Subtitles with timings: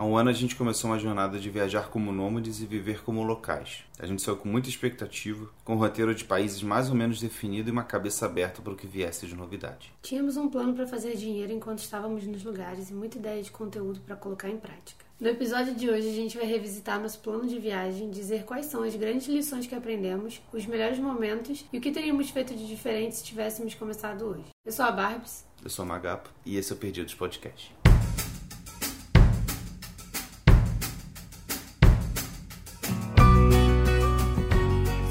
[0.00, 3.22] Há um ano a gente começou uma jornada de viajar como nômades e viver como
[3.22, 3.84] locais.
[3.98, 7.68] A gente saiu com muita expectativa, com um roteiro de países mais ou menos definido
[7.68, 9.92] e uma cabeça aberta para o que viesse de novidade.
[10.00, 14.00] Tínhamos um plano para fazer dinheiro enquanto estávamos nos lugares e muita ideia de conteúdo
[14.00, 15.04] para colocar em prática.
[15.20, 18.82] No episódio de hoje, a gente vai revisitar nosso plano de viagem, dizer quais são
[18.82, 23.16] as grandes lições que aprendemos, os melhores momentos e o que teríamos feito de diferente
[23.16, 24.46] se tivéssemos começado hoje.
[24.64, 25.44] Eu sou a Barbs.
[25.62, 27.79] Eu sou a Magapo e esse é o Perdidos Podcast.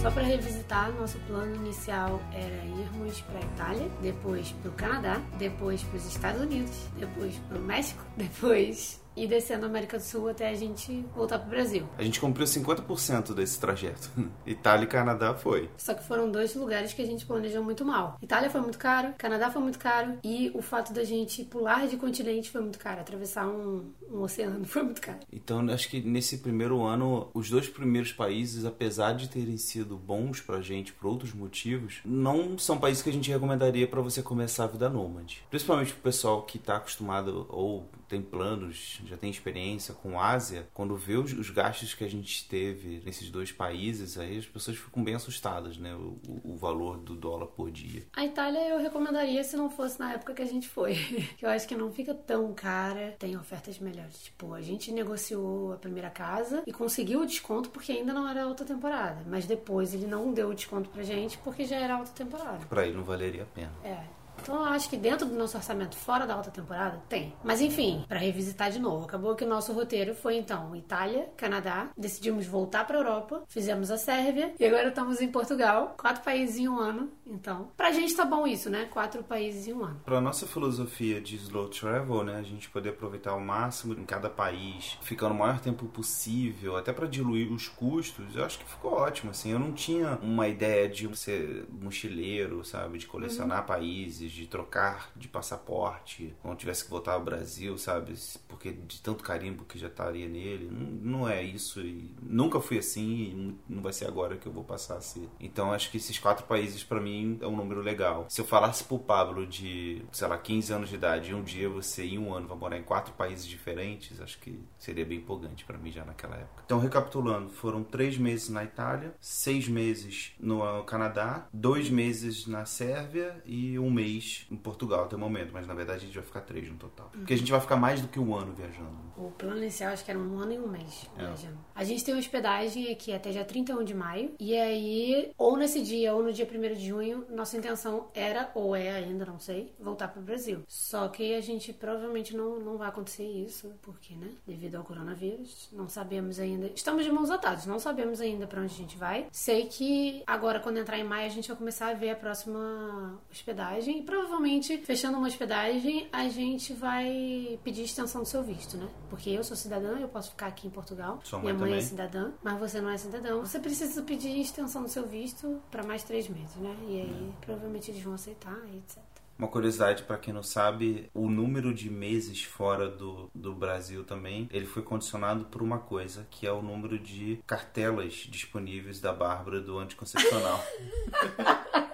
[0.09, 5.21] Só para revisitar, nosso plano inicial era irmos para a Itália, depois para o Canadá,
[5.37, 10.03] depois para os Estados Unidos, depois para o México, depois e descendo a América do
[10.03, 11.87] Sul até a gente voltar pro Brasil.
[11.97, 14.09] A gente cumpriu 50% desse trajeto.
[14.47, 15.69] Itália e Canadá foi.
[15.77, 18.17] Só que foram dois lugares que a gente planejou muito mal.
[18.21, 21.97] Itália foi muito caro, Canadá foi muito caro e o fato da gente pular de
[21.97, 23.01] continente foi muito caro.
[23.01, 25.19] Atravessar um, um oceano foi muito caro.
[25.31, 30.41] Então acho que nesse primeiro ano, os dois primeiros países, apesar de terem sido bons
[30.41, 34.65] pra gente por outros motivos, não são países que a gente recomendaria para você começar
[34.65, 35.43] a vida nômade.
[35.49, 40.95] Principalmente pro pessoal que tá acostumado ou tem planos, já tem experiência com Ásia, quando
[40.95, 45.03] vê os, os, gastos que a gente teve nesses dois países, aí as pessoas ficam
[45.03, 45.93] bem assustadas, né?
[45.93, 48.07] O, o, valor do dólar por dia.
[48.13, 50.97] A Itália eu recomendaria se não fosse na época que a gente foi.
[51.39, 53.98] eu acho que não fica tão cara, tem ofertas melhores.
[54.07, 58.43] Tipo, a gente negociou a primeira casa e conseguiu o desconto porque ainda não era
[58.43, 59.23] alta temporada.
[59.27, 62.65] Mas depois ele não deu o desconto pra gente porque já era alta temporada.
[62.67, 63.71] Pra ele não valeria a pena.
[63.83, 64.19] É.
[64.41, 67.33] Então eu acho que dentro do nosso orçamento, fora da alta temporada, tem.
[67.43, 71.89] Mas enfim, para revisitar de novo, acabou que o nosso roteiro foi então Itália, Canadá,
[71.97, 76.67] decidimos voltar para Europa, fizemos a Sérvia e agora estamos em Portugal, quatro países em
[76.67, 77.11] um ano.
[77.29, 78.85] Então, pra gente tá bom isso, né?
[78.85, 80.01] Quatro países em um ano.
[80.03, 84.29] Pra nossa filosofia de slow travel, né, a gente poder aproveitar ao máximo em cada
[84.29, 88.93] país, ficando o maior tempo possível, até para diluir os custos, eu acho que ficou
[88.93, 89.51] ótimo, assim.
[89.51, 93.67] Eu não tinha uma ideia de ser mochileiro, sabe, de colecionar uhum.
[93.67, 98.13] países de trocar de passaporte quando tivesse que voltar ao Brasil, sabe?
[98.47, 100.69] Porque de tanto carimbo que já estaria nele.
[100.71, 104.51] Não, não é isso e nunca fui assim e não vai ser agora que eu
[104.51, 105.27] vou passar a ser.
[105.39, 108.25] Então acho que esses quatro países para mim é um número legal.
[108.29, 111.69] Se eu falasse pro Pablo de, sei lá, 15 anos de idade e um dia
[111.69, 115.65] você em um ano vai morar em quatro países diferentes, acho que seria bem empolgante
[115.65, 116.63] para mim já naquela época.
[116.65, 123.41] Então recapitulando, foram três meses na Itália, seis meses no Canadá, dois meses na Sérvia
[123.45, 126.23] e um mês mês em Portugal até o momento, mas na verdade a gente vai
[126.23, 127.09] ficar três no total.
[127.11, 128.97] Porque a gente vai ficar mais do que um ano viajando.
[129.15, 131.25] O plano inicial acho que era um ano e um mês é.
[131.25, 131.57] viajando.
[131.79, 135.81] A gente tem uma hospedagem aqui até dia 31 de maio, e aí, ou nesse
[135.81, 139.73] dia ou no dia 1 de junho, nossa intenção era, ou é ainda, não sei,
[139.79, 140.61] voltar para o Brasil.
[140.67, 145.69] Só que a gente provavelmente não, não vai acontecer isso, porque, né, devido ao coronavírus,
[145.71, 146.69] não sabemos ainda.
[146.75, 149.27] Estamos de mãos atadas, não sabemos ainda para onde a gente vai.
[149.31, 153.17] Sei que agora, quando entrar em maio, a gente vai começar a ver a próxima
[153.31, 158.89] hospedagem provavelmente, fechando uma hospedagem, a gente vai pedir extensão do seu visto, né?
[159.09, 161.21] Porque eu sou cidadã, eu posso ficar aqui em Portugal.
[161.23, 161.79] Sua mãe Minha mãe também.
[161.79, 163.39] é cidadã, mas você não é cidadão.
[163.45, 166.75] Você precisa pedir extensão do seu visto para mais três meses, né?
[166.87, 167.45] E aí, é.
[167.45, 168.97] provavelmente eles vão aceitar etc.
[169.37, 174.49] Uma curiosidade para quem não sabe, o número de meses fora do, do Brasil também,
[174.51, 179.61] ele foi condicionado por uma coisa, que é o número de cartelas disponíveis da Bárbara
[179.61, 180.61] do anticoncepcional.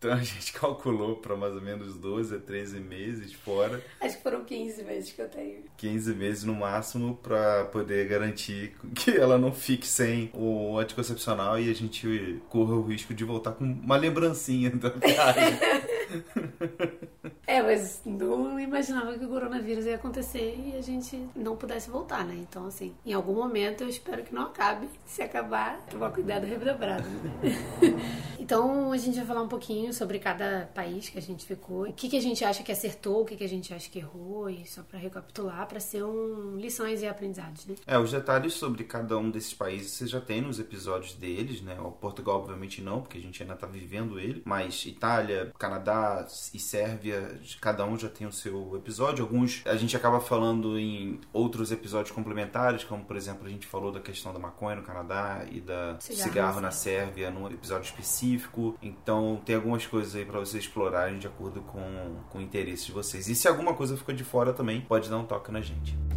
[0.00, 3.84] Então a gente calculou para mais ou menos 12 a 13 meses fora.
[4.00, 5.62] Acho que foram 15 meses que eu tenho.
[5.76, 11.70] 15 meses no máximo para poder garantir que ela não fique sem o anticoncepcional e
[11.70, 15.60] a gente corra o risco de voltar com uma lembrancinha da viagem.
[17.50, 22.24] é, mas não imaginava que o coronavírus ia acontecer e a gente não pudesse voltar,
[22.24, 22.36] né?
[22.38, 24.88] Então, assim, em algum momento eu espero que não acabe.
[25.04, 27.30] Se acabar, tomar cuidado redobrado, né?
[28.38, 31.88] então, a gente vai falar um pouquinho sobre cada país que a gente ficou.
[31.88, 33.98] O que, que a gente acha que acertou, o que, que a gente acha que
[33.98, 37.74] errou, e só para recapitular, para ser um lições e aprendizados, né?
[37.84, 41.76] É, os detalhes sobre cada um desses países você já tem nos episódios deles, né?
[41.80, 46.24] O Portugal, obviamente, não, porque a gente ainda tá vivendo ele, mas Itália, Canadá,
[46.54, 49.24] e Sérvia, cada um já tem o seu episódio.
[49.24, 53.92] Alguns a gente acaba falando em outros episódios complementares, como por exemplo a gente falou
[53.92, 58.76] da questão da maconha no Canadá e da cigarro, cigarro na Sérvia num episódio específico.
[58.82, 62.92] Então tem algumas coisas aí para vocês explorarem de acordo com, com o interesse de
[62.92, 63.28] vocês.
[63.28, 66.09] E se alguma coisa ficou de fora também, pode dar um toque na gente.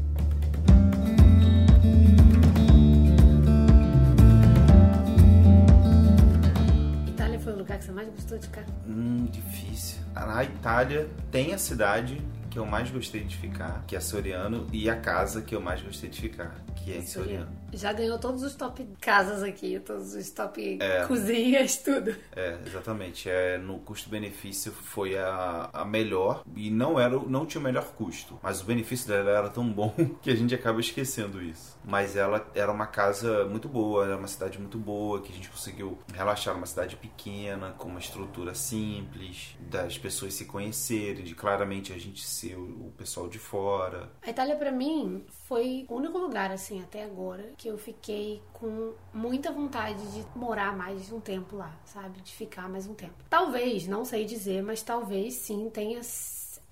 [10.33, 12.19] Na Itália tem a cidade
[12.54, 15.82] que eu mais gostei de ficar, que é Soriano, e a casa que eu mais
[15.82, 17.52] gostei de ficar, que é em Soriano.
[17.74, 21.04] Já ganhou todos os top casas aqui, todos os top é.
[21.08, 22.16] cozinhas, tudo.
[22.36, 23.28] É, exatamente.
[23.28, 28.40] É, no custo-benefício foi a, a melhor e não era não tinha o melhor custo,
[28.44, 29.92] mas o benefício dela era tão bom
[30.22, 31.76] que a gente acaba esquecendo isso.
[31.84, 35.50] Mas ela era uma casa muito boa, era uma cidade muito boa, que a gente
[35.50, 41.92] conseguiu relaxar numa cidade pequena, com uma estrutura simples, das pessoas se conhecerem, de claramente
[41.92, 42.24] a gente
[42.56, 44.12] o, o pessoal de fora.
[44.22, 48.94] A Itália para mim foi o único lugar assim até agora que eu fiquei com
[49.13, 52.22] muita vontade de morar mais um tempo lá, sabe?
[52.22, 53.13] De ficar mais um tempo.
[53.30, 56.01] Talvez, não sei dizer, mas talvez sim tenha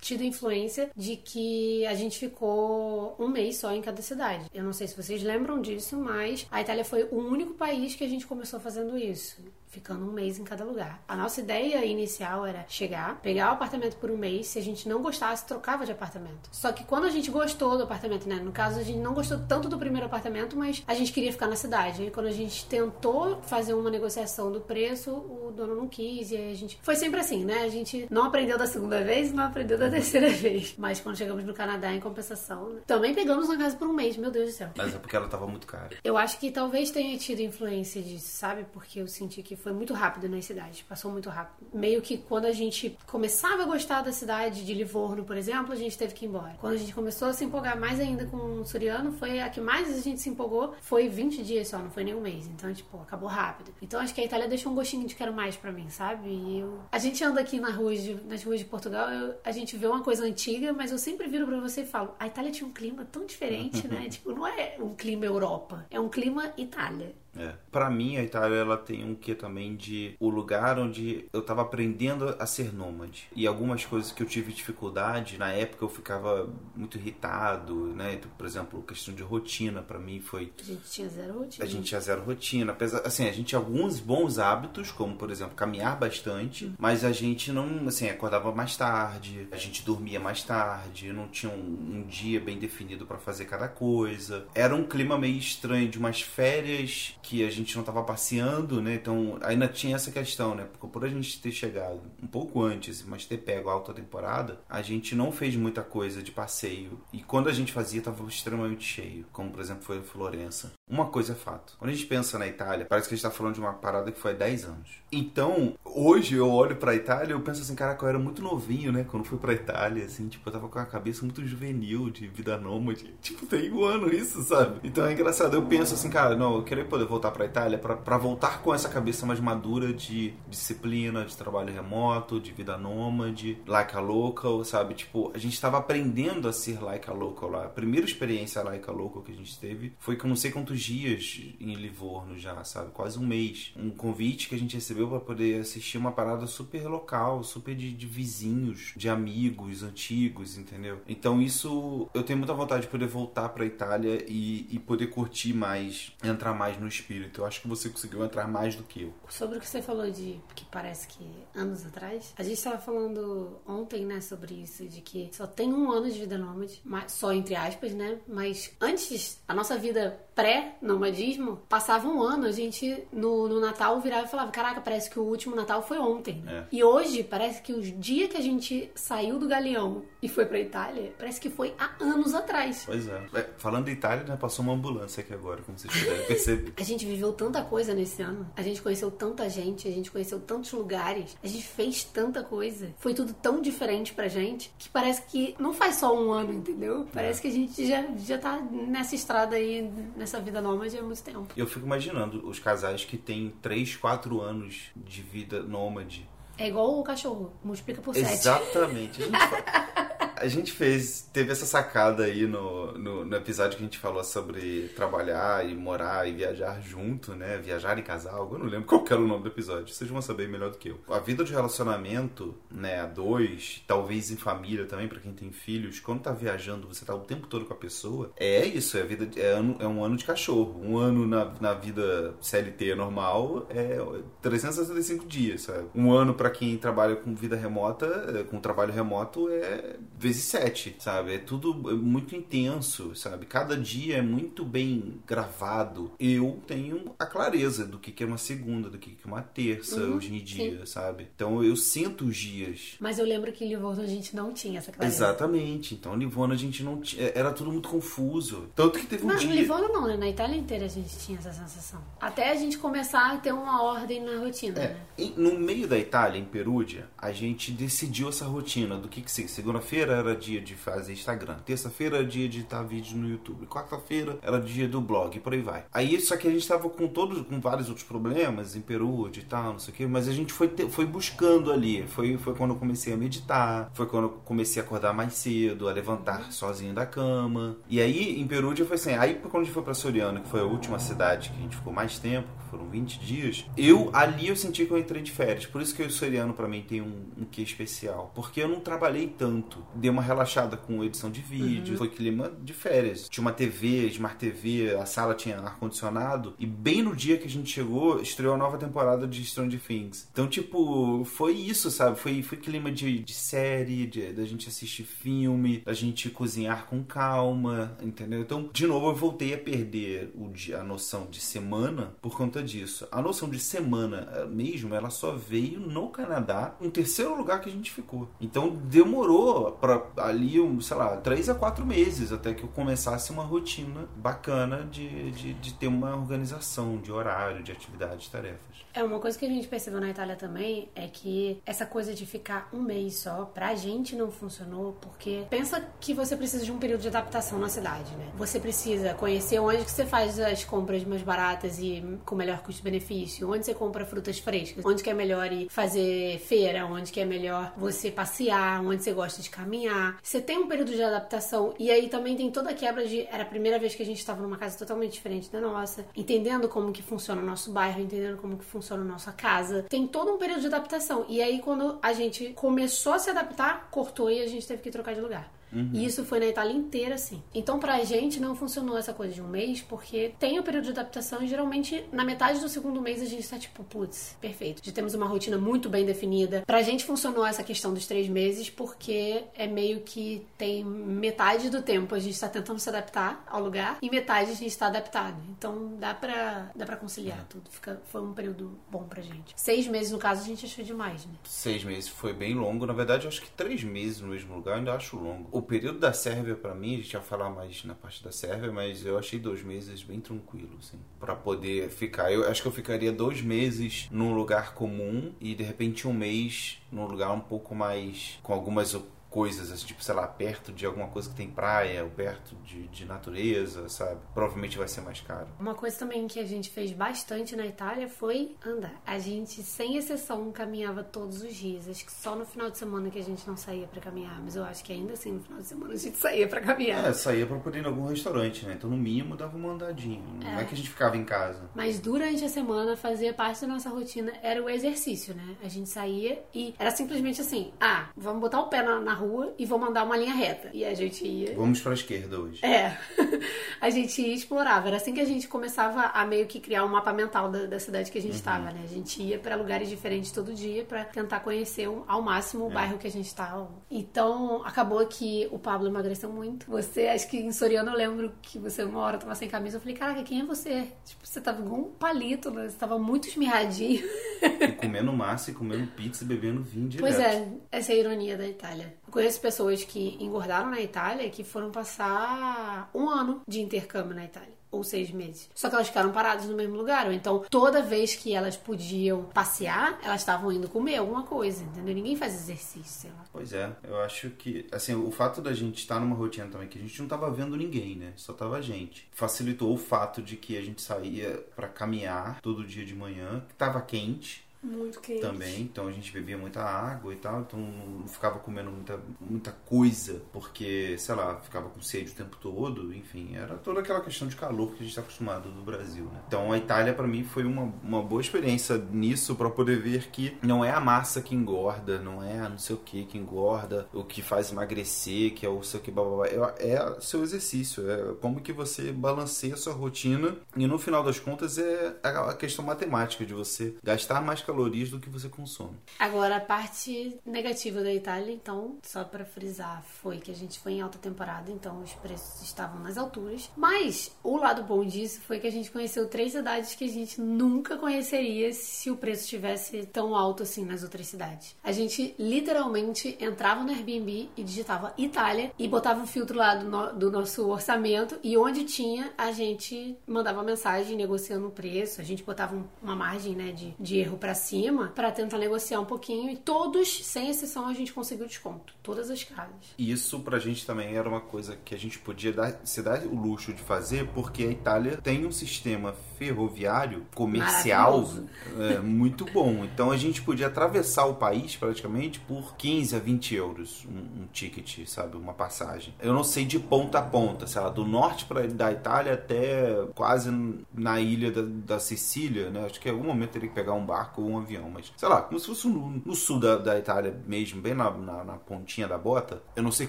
[0.00, 4.46] tido influência de que a gente ficou um mês só em cada cidade.
[4.52, 8.02] Eu não sei se vocês lembram disso, mas a Itália foi o único país que
[8.04, 9.40] a gente começou fazendo isso
[9.72, 11.02] ficando um mês em cada lugar.
[11.08, 14.88] A nossa ideia inicial era chegar, pegar o apartamento por um mês, se a gente
[14.88, 16.50] não gostasse, trocava de apartamento.
[16.52, 18.36] Só que quando a gente gostou do apartamento, né?
[18.36, 21.48] No caso, a gente não gostou tanto do primeiro apartamento, mas a gente queria ficar
[21.48, 22.04] na cidade.
[22.04, 26.36] E quando a gente tentou fazer uma negociação do preço, o dono não quis, e
[26.36, 26.78] aí a gente.
[26.82, 27.62] Foi sempre assim, né?
[27.62, 30.74] A gente não aprendeu da segunda vez não aprendeu da terceira vez.
[30.76, 32.80] Mas quando chegamos no Canadá, em compensação, né?
[32.86, 34.70] também pegamos uma casa por um mês, meu Deus do céu.
[34.76, 35.96] Mas é porque ela tava muito cara.
[36.04, 38.66] Eu acho que talvez tenha tido influência disso, sabe?
[38.72, 41.66] Porque eu senti que foi muito rápido na cidade, passou muito rápido.
[41.72, 45.76] Meio que quando a gente começava a gostar da cidade de Livorno, por exemplo, a
[45.76, 46.56] gente teve que ir embora.
[46.60, 49.60] Quando a gente começou a se empolgar mais ainda com o Soriano, foi a que
[49.60, 52.46] mais a gente se empolgou, foi 20 dias só, não foi nem um mês.
[52.46, 53.72] Então, tipo, acabou rápido.
[53.80, 56.28] Então, acho que a Itália deixou um gostinho de quero mais para mim, sabe?
[56.28, 56.80] E eu...
[56.90, 59.34] A gente anda aqui nas ruas de, nas ruas de Portugal, eu...
[59.44, 62.26] a gente vê uma coisa antiga, mas eu sempre viro para você e falo, a
[62.26, 64.08] Itália tinha um clima tão diferente, né?
[64.08, 67.14] tipo, não é um clima Europa, é um clima Itália.
[67.36, 67.52] É.
[67.70, 71.62] Para mim, a Itália ela tem um que também de o lugar onde eu tava
[71.62, 73.28] aprendendo a ser nômade.
[73.34, 78.14] E algumas coisas que eu tive dificuldade, na época eu ficava muito irritado, né?
[78.14, 81.64] Então, por exemplo, questão de rotina para mim foi A gente tinha zero rotina.
[81.64, 85.30] A gente tinha zero rotina, apesar assim, a gente tinha alguns bons hábitos, como por
[85.30, 86.74] exemplo, caminhar bastante, uhum.
[86.78, 91.50] mas a gente não, assim, acordava mais tarde, a gente dormia mais tarde, não tinha
[91.50, 94.46] um, um dia bem definido para fazer cada coisa.
[94.54, 98.94] Era um clima meio estranho de umas férias que a gente não estava passeando, né?
[98.94, 100.64] Então ainda tinha essa questão, né?
[100.64, 104.60] Porque por a gente ter chegado um pouco antes, mas ter pego a alta temporada,
[104.68, 107.00] a gente não fez muita coisa de passeio.
[107.12, 110.72] E quando a gente fazia, estava extremamente cheio, como por exemplo foi a Florença.
[110.88, 111.74] Uma coisa é fato.
[111.78, 114.12] Quando a gente pensa na Itália, parece que a gente está falando de uma parada
[114.12, 114.90] que foi há 10 anos.
[115.10, 118.42] Então, hoje eu olho para a Itália e eu penso assim, caraca, eu era muito
[118.42, 119.04] novinho, né?
[119.08, 122.26] Quando fui para a Itália, assim, tipo, eu tava com a cabeça muito juvenil, de
[122.26, 123.14] vida nômade.
[123.22, 124.80] Tipo, tem um ano isso, sabe?
[124.82, 125.54] Então é engraçado.
[125.54, 128.74] Eu penso assim, cara, não, eu queria poder voltar para a Itália para voltar com
[128.74, 134.64] essa cabeça mais madura de disciplina, de trabalho remoto, de vida nômade, like a local,
[134.64, 134.94] sabe?
[134.94, 137.64] Tipo, a gente estava aprendendo a ser like a local lá.
[137.64, 140.81] A primeira experiência like a local que a gente teve foi com não sei quantos
[140.82, 142.90] dias em Livorno já, sabe?
[142.92, 143.72] Quase um mês.
[143.76, 147.92] Um convite que a gente recebeu para poder assistir uma parada super local, super de,
[147.92, 151.00] de vizinhos, de amigos antigos, entendeu?
[151.06, 155.52] Então isso eu tenho muita vontade de poder voltar para Itália e, e poder curtir
[155.52, 157.40] mais, entrar mais no espírito.
[157.40, 159.14] Eu acho que você conseguiu entrar mais do que eu.
[159.28, 161.24] Sobre o que você falou de que parece que
[161.54, 165.90] anos atrás, a gente estava falando ontem, né, sobre isso, de que só tem um
[165.90, 168.18] ano de vida nômade, só entre aspas, né?
[168.26, 174.26] Mas antes, a nossa vida pré-nomadismo, passava um ano, a gente no, no Natal virava
[174.26, 176.42] e falava: Caraca, parece que o último Natal foi ontem.
[176.46, 176.64] É.
[176.72, 180.58] E hoje, parece que o dia que a gente saiu do Galeão e foi pra
[180.60, 182.84] Itália, parece que foi há anos atrás.
[182.86, 183.26] Pois é.
[183.34, 186.72] é falando de Itália, né, passou uma ambulância aqui agora, como vocês puderam perceber.
[186.78, 188.48] a gente viveu tanta coisa nesse ano.
[188.56, 192.94] A gente conheceu tanta gente, a gente conheceu tantos lugares, a gente fez tanta coisa.
[192.98, 197.04] Foi tudo tão diferente pra gente que parece que não faz só um ano, entendeu?
[197.12, 197.42] Parece é.
[197.42, 199.82] que a gente já, já tá nessa estrada aí
[200.16, 201.48] nessa vida nômade há muito tempo.
[201.56, 206.28] Eu fico imaginando os casais que têm 3, 4 anos de vida nômade.
[206.58, 208.32] É igual o cachorro, multiplica por 7.
[208.32, 209.20] Exatamente.
[210.42, 214.24] A gente, fez, teve essa sacada aí no, no, no, episódio que a gente falou
[214.24, 217.58] sobre trabalhar e morar e viajar junto, né?
[217.58, 218.50] Viajar em casal.
[218.52, 219.94] Eu não lembro qual era o nome do episódio.
[219.94, 220.98] Vocês vão saber melhor do que eu.
[221.08, 223.00] A vida de relacionamento, né?
[223.00, 226.00] A dois, talvez em família também, para quem tem filhos.
[226.00, 228.32] Quando tá viajando, você tá o tempo todo com a pessoa.
[228.36, 230.80] É isso, é, vida, é, ano, é um ano de cachorro.
[230.82, 233.96] Um ano na, na vida CLT normal é
[234.40, 235.86] 365 dias, sabe?
[235.94, 239.96] Um ano para quem trabalha com vida remota, com trabalho remoto, é
[240.32, 241.34] vezes sete, sabe?
[241.34, 243.46] É tudo muito intenso, sabe?
[243.46, 246.12] Cada dia é muito bem gravado.
[246.18, 250.16] Eu tenho a clareza do que é uma segunda, do que é uma terça uhum,
[250.16, 250.86] hoje em dia, sim.
[250.86, 251.28] sabe?
[251.34, 252.96] Então eu sinto os dias.
[252.98, 255.14] Mas eu lembro que em Livorno a gente não tinha essa clareza.
[255.14, 255.94] Exatamente.
[255.94, 257.32] Então em Livorno a gente não tinha.
[257.34, 258.70] Era tudo muito confuso.
[258.74, 259.50] Tanto que teve um não, dia.
[259.50, 260.16] Em Livorno não, né?
[260.16, 262.02] Na Itália inteira a gente tinha essa sensação.
[262.20, 264.88] Até a gente começar a ter uma ordem na rotina, é.
[264.88, 265.32] né?
[265.36, 269.46] no meio da Itália, em Perúdia, a gente decidiu essa rotina do que que se
[269.46, 274.38] segunda-feira era dia de fazer Instagram, terça-feira era dia de editar vídeo no YouTube, quarta-feira
[274.42, 275.84] era dia do blog, por aí vai.
[275.92, 279.44] Aí só que a gente estava com todos com vários outros problemas em Perúdia e
[279.44, 282.06] tal, não sei o que, mas a gente foi foi buscando ali.
[282.06, 285.88] Foi foi quando eu comecei a meditar, foi quando eu comecei a acordar mais cedo,
[285.88, 287.76] a levantar sozinho da cama.
[287.88, 290.60] E aí em Perúdia foi assim, aí quando a gente foi para Soriano, que foi
[290.60, 294.56] a última cidade que a gente ficou mais tempo, foram 20 dias, eu ali eu
[294.56, 295.66] senti que eu entrei de férias.
[295.66, 298.80] Por isso que o Soriano para mim tem um, um quê especial, porque eu não
[298.80, 299.84] trabalhei tanto.
[300.02, 301.98] Dei uma relaxada com edição de vídeo, uhum.
[301.98, 303.28] foi clima de férias.
[303.28, 306.54] Tinha uma TV, Smart TV, a sala tinha ar-condicionado.
[306.58, 310.28] E bem no dia que a gente chegou, estreou a nova temporada de Stranger Things.
[310.32, 312.18] Então, tipo, foi isso, sabe?
[312.18, 317.96] Foi, foi clima de, de série, da gente assistir filme, da gente cozinhar com calma,
[318.02, 318.40] entendeu?
[318.40, 322.60] Então, de novo, eu voltei a perder o dia, a noção de semana por conta
[322.60, 323.06] disso.
[323.12, 327.68] A noção de semana eh, mesmo, ela só veio no Canadá, no terceiro lugar que
[327.68, 328.28] a gente ficou.
[328.40, 329.70] Então, demorou
[330.16, 335.30] ali, sei lá, três a quatro meses até que eu começasse uma rotina bacana de,
[335.32, 338.72] de, de ter uma organização de horário, de atividades, tarefas.
[338.94, 342.26] É, uma coisa que a gente percebeu na Itália também é que essa coisa de
[342.26, 346.78] ficar um mês só, pra gente não funcionou, porque pensa que você precisa de um
[346.78, 348.30] período de adaptação na cidade, né?
[348.36, 353.50] Você precisa conhecer onde que você faz as compras mais baratas e com melhor custo-benefício,
[353.50, 357.24] onde você compra frutas frescas, onde que é melhor ir fazer feira, onde que é
[357.24, 359.81] melhor você passear, onde você gosta de caminhar.
[360.22, 363.26] Você tem um período de adaptação e aí também tem toda a quebra de...
[363.26, 366.68] Era a primeira vez que a gente estava numa casa totalmente diferente da nossa, entendendo
[366.68, 369.84] como que funciona o nosso bairro, entendendo como que funciona a nossa casa.
[369.88, 371.24] Tem todo um período de adaptação.
[371.28, 374.90] E aí, quando a gente começou a se adaptar, cortou e a gente teve que
[374.90, 375.50] trocar de lugar.
[375.72, 375.90] Uhum.
[375.92, 377.42] E isso foi na Itália inteira, assim.
[377.54, 380.90] Então, pra gente, não funcionou essa coisa de um mês, porque tem o período de
[380.90, 384.82] adaptação e geralmente na metade do segundo mês a gente tá tipo, putz, perfeito.
[384.84, 386.62] Já temos uma rotina muito bem definida.
[386.66, 391.82] Pra gente funcionou essa questão dos três meses, porque é meio que tem metade do
[391.82, 395.40] tempo a gente tá tentando se adaptar ao lugar e metade a gente tá adaptado.
[395.50, 397.44] Então, dá pra, dá pra conciliar é.
[397.48, 397.70] tudo.
[397.70, 399.54] Fica, foi um período bom pra gente.
[399.56, 401.32] Seis meses, no caso, a gente achou demais, né?
[401.44, 402.86] Seis meses foi bem longo.
[402.86, 405.48] Na verdade, eu acho que três meses no mesmo lugar eu ainda acho longo.
[405.50, 408.32] O o período da Sérvia para mim, a gente vai falar mais na parte da
[408.32, 412.32] Sérvia, mas eu achei dois meses bem tranquilo, assim, para poder ficar.
[412.32, 416.82] Eu acho que eu ficaria dois meses num lugar comum e de repente um mês
[416.90, 418.92] num lugar um pouco mais com algumas
[419.32, 422.86] coisas, assim, tipo, sei lá, perto de alguma coisa que tem praia, ou perto de,
[422.88, 424.20] de natureza, sabe?
[424.34, 425.48] Provavelmente vai ser mais caro.
[425.58, 429.00] Uma coisa também que a gente fez bastante na Itália foi andar.
[429.06, 431.88] A gente, sem exceção, caminhava todos os dias.
[431.88, 434.54] Acho que só no final de semana que a gente não saía para caminhar, mas
[434.54, 437.04] eu acho que ainda assim no final de semana a gente saía para caminhar.
[437.06, 438.74] É, saía pra poder ir em algum restaurante, né?
[438.76, 440.22] Então no mínimo dava uma andadinha.
[440.42, 440.62] Não é.
[440.62, 441.70] é que a gente ficava em casa.
[441.74, 445.56] Mas durante a semana fazia parte da nossa rotina, era o exercício, né?
[445.62, 449.54] A gente saía e era simplesmente assim: ah, vamos botar o pé na, na rua
[449.58, 450.70] e vou mandar uma linha reta.
[450.72, 451.54] E a gente ia.
[451.54, 452.64] Vamos para a esquerda hoje.
[452.64, 452.96] É.
[453.80, 454.88] a gente ia e explorava.
[454.88, 457.78] Era assim que a gente começava a meio que criar um mapa mental da, da
[457.78, 458.74] cidade que a gente estava, uhum.
[458.74, 458.80] né?
[458.84, 462.74] A gente ia para lugares diferentes todo dia para tentar conhecer ao máximo o é.
[462.74, 463.68] bairro que a gente estava.
[463.90, 466.70] Então, acabou que o Pablo emagreceu muito.
[466.70, 469.76] Você, acho que em Soriano eu lembro que você uma hora tava sem camisa.
[469.76, 470.88] Eu falei, caraca, quem é você?
[471.04, 472.68] Tipo, você tava igual um palito, né?
[472.68, 474.02] Você tava muito esmirradinho.
[474.42, 477.08] E comendo massa e comendo pizza e bebendo vinho direto.
[477.08, 478.94] Pois é, essa é a ironia da Itália.
[479.12, 484.24] Conheço pessoas que engordaram na Itália e que foram passar um ano de intercâmbio na
[484.24, 485.50] Itália ou seis meses.
[485.54, 487.12] Só que elas ficaram paradas no mesmo lugar.
[487.12, 491.94] Então, toda vez que elas podiam passear, elas estavam indo comer alguma coisa, entendeu?
[491.94, 493.24] Ninguém faz exercício, sei lá.
[493.30, 496.78] Pois é, eu acho que, assim, o fato da gente estar numa rotina também, que
[496.78, 498.14] a gente não tava vendo ninguém, né?
[498.16, 499.06] Só tava a gente.
[499.12, 503.54] Facilitou o fato de que a gente saía para caminhar todo dia de manhã, que
[503.54, 505.20] tava quente muito quente.
[505.20, 509.50] Também, então a gente bebia muita água e tal, então não ficava comendo muita, muita
[509.50, 514.28] coisa, porque, sei lá, ficava com sede o tempo todo, enfim, era toda aquela questão
[514.28, 516.20] de calor que a gente está acostumado no Brasil, né?
[516.28, 520.36] Então a Itália para mim foi uma, uma boa experiência nisso para poder ver que
[520.42, 524.04] não é a massa que engorda, não é não sei o que que engorda, o
[524.04, 528.40] que faz emagrecer, que é o seu que blá, é, é seu exercício, é como
[528.40, 533.24] que você balanceia a sua rotina e no final das contas é a questão matemática
[533.24, 535.76] de você gastar mais calorias calorias do que você consome.
[535.98, 540.72] Agora, a parte negativa da Itália, então, só para frisar, foi que a gente foi
[540.72, 543.50] em alta temporada, então os preços estavam nas alturas.
[543.56, 547.18] Mas o lado bom disso foi que a gente conheceu três cidades que a gente
[547.18, 551.56] nunca conheceria se o preço estivesse tão alto assim nas outras cidades.
[551.64, 556.68] A gente literalmente entrava no Airbnb e digitava Itália e botava um filtro lá do,
[556.68, 562.04] no, do nosso orçamento e onde tinha a gente mandava mensagem negociando o preço, a
[562.04, 565.84] gente botava um, uma margem né, de, de erro para cima para tentar negociar um
[565.84, 568.74] pouquinho e todos, sem exceção, a gente conseguiu desconto.
[568.82, 569.74] Todas as casas.
[569.78, 573.14] Isso pra gente também era uma coisa que a gente podia dar, se dar o
[573.14, 578.08] luxo de fazer, porque a Itália tem um sistema ferroviário comercial
[578.56, 579.64] é, muito bom.
[579.64, 584.26] Então a gente podia atravessar o país praticamente por 15 a 20 euros um, um
[584.32, 585.16] ticket, sabe?
[585.16, 585.92] Uma passagem.
[586.00, 589.84] Eu não sei de ponta a ponta, sei lá, do norte pra, da Itália até
[589.96, 590.30] quase
[590.72, 592.66] na ilha da, da Sicília, né?
[592.66, 595.08] Acho que em algum momento teria que pegar um barco ou um avião, mas sei
[595.08, 598.32] lá, como se fosse no, no sul da, da, Itália mesmo, bem na, na, na,
[598.34, 599.42] pontinha da bota.
[599.56, 599.88] Eu não sei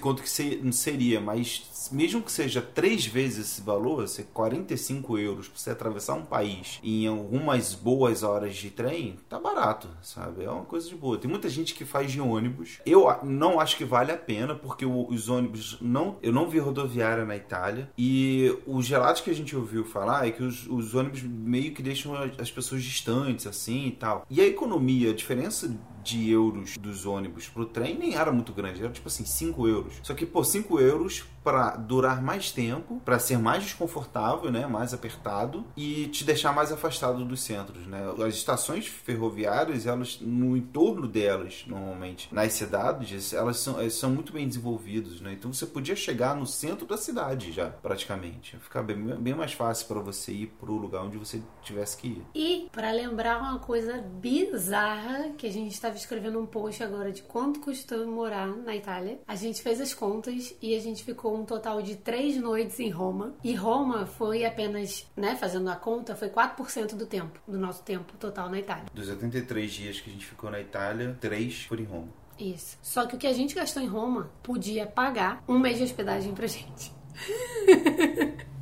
[0.00, 5.58] quanto que seria, mas mesmo que seja três vezes esse valor, ser 45 euros pra
[5.58, 10.44] você atravessar um país em algumas boas horas de trem, tá barato, sabe?
[10.44, 11.18] É uma coisa de boa.
[11.18, 12.80] Tem muita gente que faz de ônibus.
[12.86, 16.16] Eu não acho que vale a pena, porque os ônibus não.
[16.22, 17.90] Eu não vi rodoviária na Itália.
[17.96, 21.82] E os relatos que a gente ouviu falar é que os, os ônibus meio que
[21.82, 24.26] deixam as pessoas distantes, assim e tal.
[24.30, 25.74] E a economia, a diferença
[26.04, 29.94] de euros dos ônibus pro trem nem era muito grande, era tipo assim, 5 euros.
[30.02, 34.94] Só que, pô, 5 euros para durar mais tempo, para ser mais desconfortável, né, mais
[34.94, 38.00] apertado e te deixar mais afastado dos centros, né?
[38.26, 44.32] As estações ferroviárias, elas no entorno delas, normalmente, nas cidades, elas são, elas são muito
[44.32, 45.34] bem desenvolvidas, né?
[45.34, 48.56] Então você podia chegar no centro da cidade já, praticamente.
[48.58, 52.22] Ficar bem, bem mais fácil para você ir pro lugar onde você tivesse que ir.
[52.34, 57.22] E para lembrar uma coisa bizarra que a gente estava escrevendo um post agora de
[57.22, 61.44] quanto custou morar na Itália, a gente fez as contas e a gente ficou um
[61.44, 63.34] total de três noites em Roma.
[63.42, 68.12] E Roma foi apenas, né, fazendo a conta, foi 4% do tempo, do nosso tempo
[68.18, 68.86] total na Itália.
[68.92, 72.08] Dos 83 dias que a gente ficou na Itália, três foram em Roma.
[72.38, 72.76] Isso.
[72.82, 76.34] Só que o que a gente gastou em Roma podia pagar um mês de hospedagem
[76.34, 76.92] pra gente.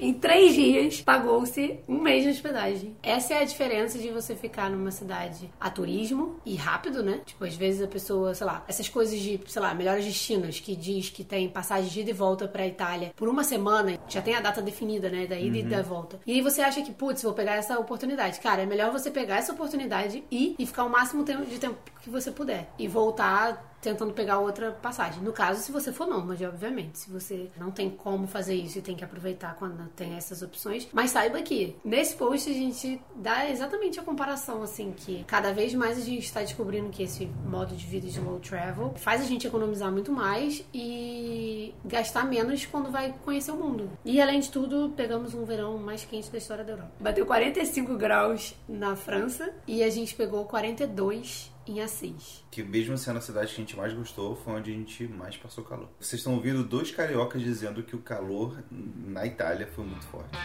[0.00, 2.96] Em três dias, pagou-se um mês de hospedagem.
[3.02, 7.20] Essa é a diferença de você ficar numa cidade a turismo e rápido, né?
[7.24, 10.76] Tipo, às vezes a pessoa, sei lá, essas coisas de, sei lá, melhores destinos, que
[10.76, 14.34] diz que tem passagem de ida e volta pra Itália por uma semana, já tem
[14.34, 15.26] a data definida, né?
[15.26, 15.66] Da ida uhum.
[15.66, 16.20] e da volta.
[16.26, 18.40] E aí você acha que, putz, vou pegar essa oportunidade.
[18.40, 22.10] Cara, é melhor você pegar essa oportunidade e, e ficar o máximo de tempo que
[22.10, 22.70] você puder.
[22.78, 25.22] E voltar tentando pegar outra passagem.
[25.22, 26.98] No caso, se você for nômade, obviamente.
[26.98, 30.86] Se você não tem como fazer isso e tem que aproveitar quando tem essas opções.
[30.92, 35.74] Mas saiba que nesse post a gente dá exatamente a comparação, assim, que cada vez
[35.74, 39.24] mais a gente está descobrindo que esse modo de vida de low travel faz a
[39.24, 43.90] gente economizar muito mais e gastar menos quando vai conhecer o mundo.
[44.04, 46.92] E além de tudo, pegamos um verão mais quente da história da Europa.
[47.00, 52.44] Bateu 45 graus na França e a gente pegou 42 em Assis.
[52.50, 55.36] Que mesmo sendo a cidade que a gente mais gostou, foi onde a gente mais
[55.36, 55.88] passou calor.
[56.00, 60.36] Vocês estão ouvindo dois cariocas dizendo que o calor na Itália foi muito forte.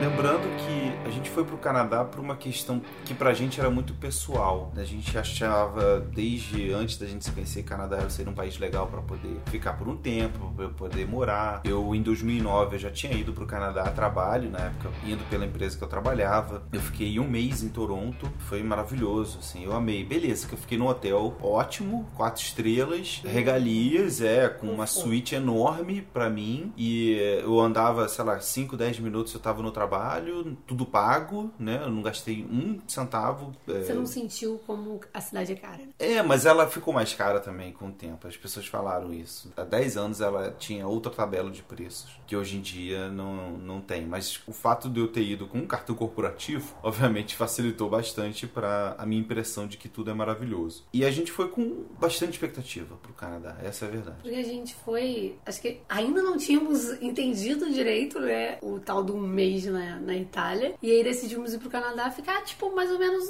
[0.00, 0.79] Lembrando que
[1.10, 3.92] a gente foi para o Canadá por uma questão que para a gente era muito
[3.94, 4.72] pessoal.
[4.76, 9.02] A gente achava, desde antes da gente se conhecer, Canadá ser um país legal para
[9.02, 11.62] poder ficar por um tempo, para poder morar.
[11.64, 15.28] Eu, em 2009, eu já tinha ido para o Canadá a trabalho, na época, indo
[15.28, 16.62] pela empresa que eu trabalhava.
[16.72, 20.04] Eu fiquei um mês em Toronto, foi maravilhoso, assim, eu amei.
[20.04, 26.02] Beleza, que eu fiquei num hotel ótimo, quatro estrelas, regalias, é, com uma suíte enorme
[26.02, 26.72] para mim.
[26.76, 31.80] E eu andava, sei lá, 5, 10 minutos eu tava no trabalho tudo pago, né?
[31.82, 33.52] Eu não gastei um centavo.
[33.66, 33.80] É.
[33.80, 35.80] Você não sentiu como a cidade é cara?
[35.98, 38.28] É, mas ela ficou mais cara também com o tempo.
[38.28, 39.50] As pessoas falaram isso.
[39.56, 43.80] Há 10 anos ela tinha outra tabela de preços, que hoje em dia não, não
[43.80, 44.04] tem.
[44.04, 48.94] Mas o fato de eu ter ido com um cartão corporativo, obviamente facilitou bastante para
[48.98, 50.84] a minha impressão de que tudo é maravilhoso.
[50.92, 54.18] E a gente foi com bastante expectativa pro Canadá, essa é a verdade.
[54.20, 59.16] Porque a gente foi, acho que ainda não tínhamos entendido direito, né, o tal do
[59.16, 60.74] mês na, na Itália.
[60.82, 63.24] E aí decidimos ir pro Canadá ficar, tipo, mais ou menos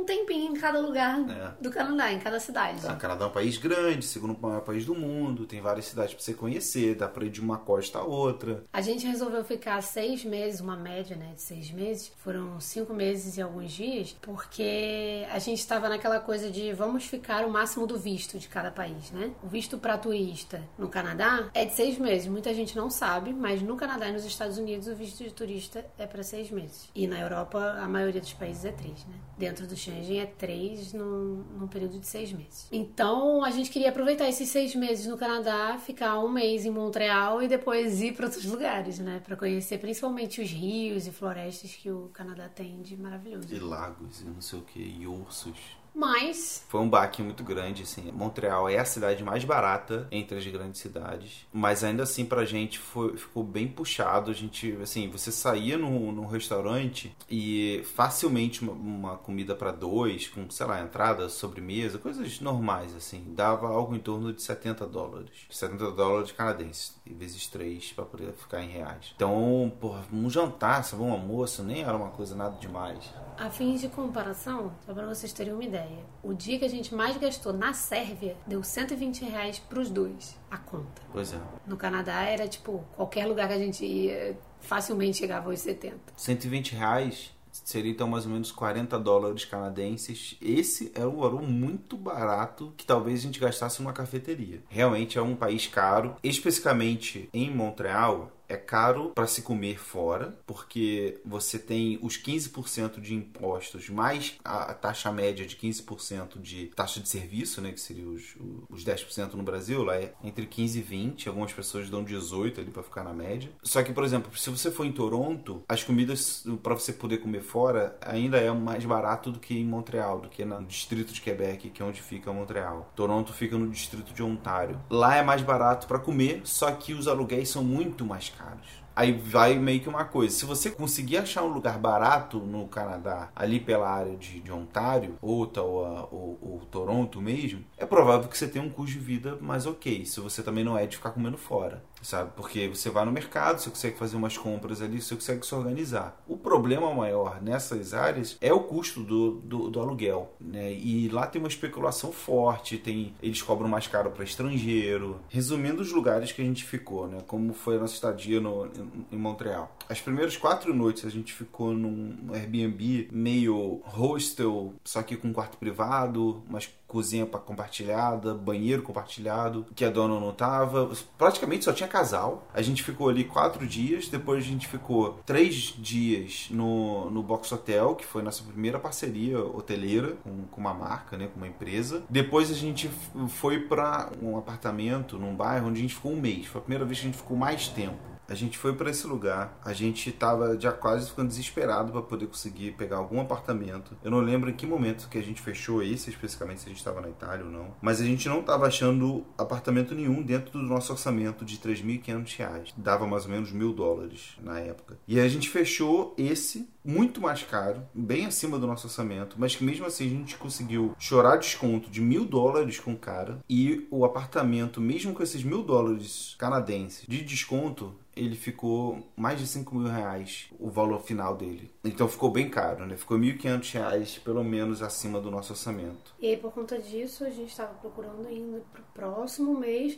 [0.00, 1.62] um tempinho em cada lugar é.
[1.62, 2.82] do Canadá, em cada cidade.
[2.82, 6.14] Tá, o Canadá é um país grande, segundo maior país do mundo, tem várias cidades
[6.14, 8.64] para você conhecer, dá para ir de uma costa a outra.
[8.72, 13.36] A gente resolveu ficar seis meses, uma média né, de seis meses, foram cinco meses
[13.36, 17.98] e alguns dias, porque a gente estava naquela coisa de vamos ficar o máximo do
[17.98, 19.30] visto de cada país, né?
[19.42, 22.26] O visto para turista no Canadá é de seis meses.
[22.28, 25.84] Muita gente não sabe, mas no Canadá e nos Estados Unidos o visto de turista
[25.98, 26.88] é para seis meses.
[26.94, 29.14] E na Europa a maioria dos países é três, né?
[29.36, 32.68] Dentro do Schengen é três num, num período de seis meses.
[32.70, 37.42] Então a gente queria aproveitar esses seis meses no Canadá, ficar um mês em Montreal
[37.42, 39.20] e depois ir para outros lugares, né?
[39.24, 43.52] Para conhecer principalmente os rios e florestas que o Canadá tem de maravilhoso.
[43.54, 45.79] E lagos e não sei o que, e ursos.
[45.94, 46.64] Mas.
[46.68, 48.10] Foi um baque muito grande, assim.
[48.12, 51.46] Montreal é a cidade mais barata entre as grandes cidades.
[51.52, 54.30] Mas ainda assim, pra gente, foi, ficou bem puxado.
[54.30, 60.28] A gente, assim, você saía num, num restaurante e facilmente uma, uma comida para dois,
[60.28, 63.24] com, sei lá, entrada, sobremesa, coisas normais, assim.
[63.34, 65.46] Dava algo em torno de 70 dólares.
[65.50, 66.98] 70 dólares canadenses.
[67.06, 69.12] Vezes três pra poder ficar em reais.
[69.14, 73.12] Então, porra, um jantar, sabe, um almoço, nem era uma coisa nada demais.
[73.36, 75.79] A fins de comparação, só para vocês terem uma ideia,
[76.22, 80.58] o dia que a gente mais gastou na Sérvia deu 120 reais pros dois, a
[80.58, 81.02] conta.
[81.12, 81.38] Pois é.
[81.66, 85.96] No Canadá era tipo, qualquer lugar que a gente ia, facilmente chegava aos 70.
[86.16, 90.36] 120 reais seria então mais ou menos 40 dólares canadenses.
[90.40, 94.62] Esse era um valor muito barato que talvez a gente gastasse numa cafeteria.
[94.68, 101.20] Realmente é um país caro, especificamente em Montreal é caro para se comer fora, porque
[101.24, 107.08] você tem os 15% de impostos mais a taxa média de 15% de taxa de
[107.08, 108.36] serviço, né, que seria os,
[108.68, 112.70] os 10% no Brasil, lá é entre 15 e 20, algumas pessoas dão 18 ali
[112.70, 113.50] para ficar na média.
[113.62, 117.42] Só que, por exemplo, se você for em Toronto, as comidas para você poder comer
[117.42, 121.70] fora ainda é mais barato do que em Montreal, do que no distrito de Quebec,
[121.70, 122.92] que é onde fica Montreal.
[122.96, 124.80] Toronto fica no distrito de Ontário.
[124.90, 128.80] Lá é mais barato para comer, só que os aluguéis são muito mais caros caros.
[128.94, 130.34] Aí vai meio que uma coisa.
[130.34, 135.16] Se você conseguir achar um lugar barato no Canadá, ali pela área de, de Ontário,
[135.22, 139.66] Ottawa, ou, ou, Toronto mesmo, é provável que você tenha um custo de vida mais
[139.66, 140.04] ok.
[140.04, 142.30] Se você também não é de ficar comendo fora sabe?
[142.36, 146.20] Porque você vai no mercado, você consegue fazer umas compras ali, você consegue se organizar.
[146.26, 150.72] O problema maior nessas áreas é o custo do, do, do aluguel, né?
[150.72, 155.20] E lá tem uma especulação forte, tem eles cobram mais caro para estrangeiro.
[155.28, 157.18] Resumindo os lugares que a gente ficou, né?
[157.26, 158.68] Como foi a nossa estadia no,
[159.10, 159.76] em Montreal.
[159.88, 165.58] As primeiras quatro noites a gente ficou num Airbnb meio hostel, só que com quarto
[165.58, 170.90] privado, mas cozinha compartilhada, banheiro compartilhado, que a dona não tava.
[171.16, 172.46] Praticamente só tinha casal.
[172.52, 177.52] A gente ficou ali quatro dias, depois a gente ficou três dias no, no Box
[177.52, 182.02] Hotel, que foi nossa primeira parceria hoteleira com, com uma marca, né, com uma empresa.
[182.10, 182.90] Depois a gente
[183.28, 186.46] foi para um apartamento num bairro onde a gente ficou um mês.
[186.46, 188.09] Foi a primeira vez que a gente ficou mais tempo.
[188.30, 192.28] A gente foi para esse lugar, a gente tava já quase ficando desesperado para poder
[192.28, 193.96] conseguir pegar algum apartamento.
[194.04, 196.78] Eu não lembro em que momento que a gente fechou esse especificamente, se a gente
[196.78, 197.74] estava na Itália ou não.
[197.82, 202.74] Mas a gente não estava achando apartamento nenhum dentro do nosso orçamento de 3.500 reais.
[202.76, 204.96] Dava mais ou menos mil dólares na época.
[205.08, 209.64] E a gente fechou esse muito mais caro, bem acima do nosso orçamento, mas que
[209.64, 214.04] mesmo assim a gente conseguiu chorar desconto de mil dólares com o cara e o
[214.04, 219.88] apartamento, mesmo com esses mil dólares canadenses de desconto, ele ficou mais de 5 mil
[219.88, 221.72] reais o valor final dele.
[221.82, 222.94] Então ficou bem caro, né?
[222.94, 226.14] Ficou 1.500 reais pelo menos acima do nosso orçamento.
[226.20, 229.96] E aí por conta disso a gente estava procurando ainda pro próximo mês,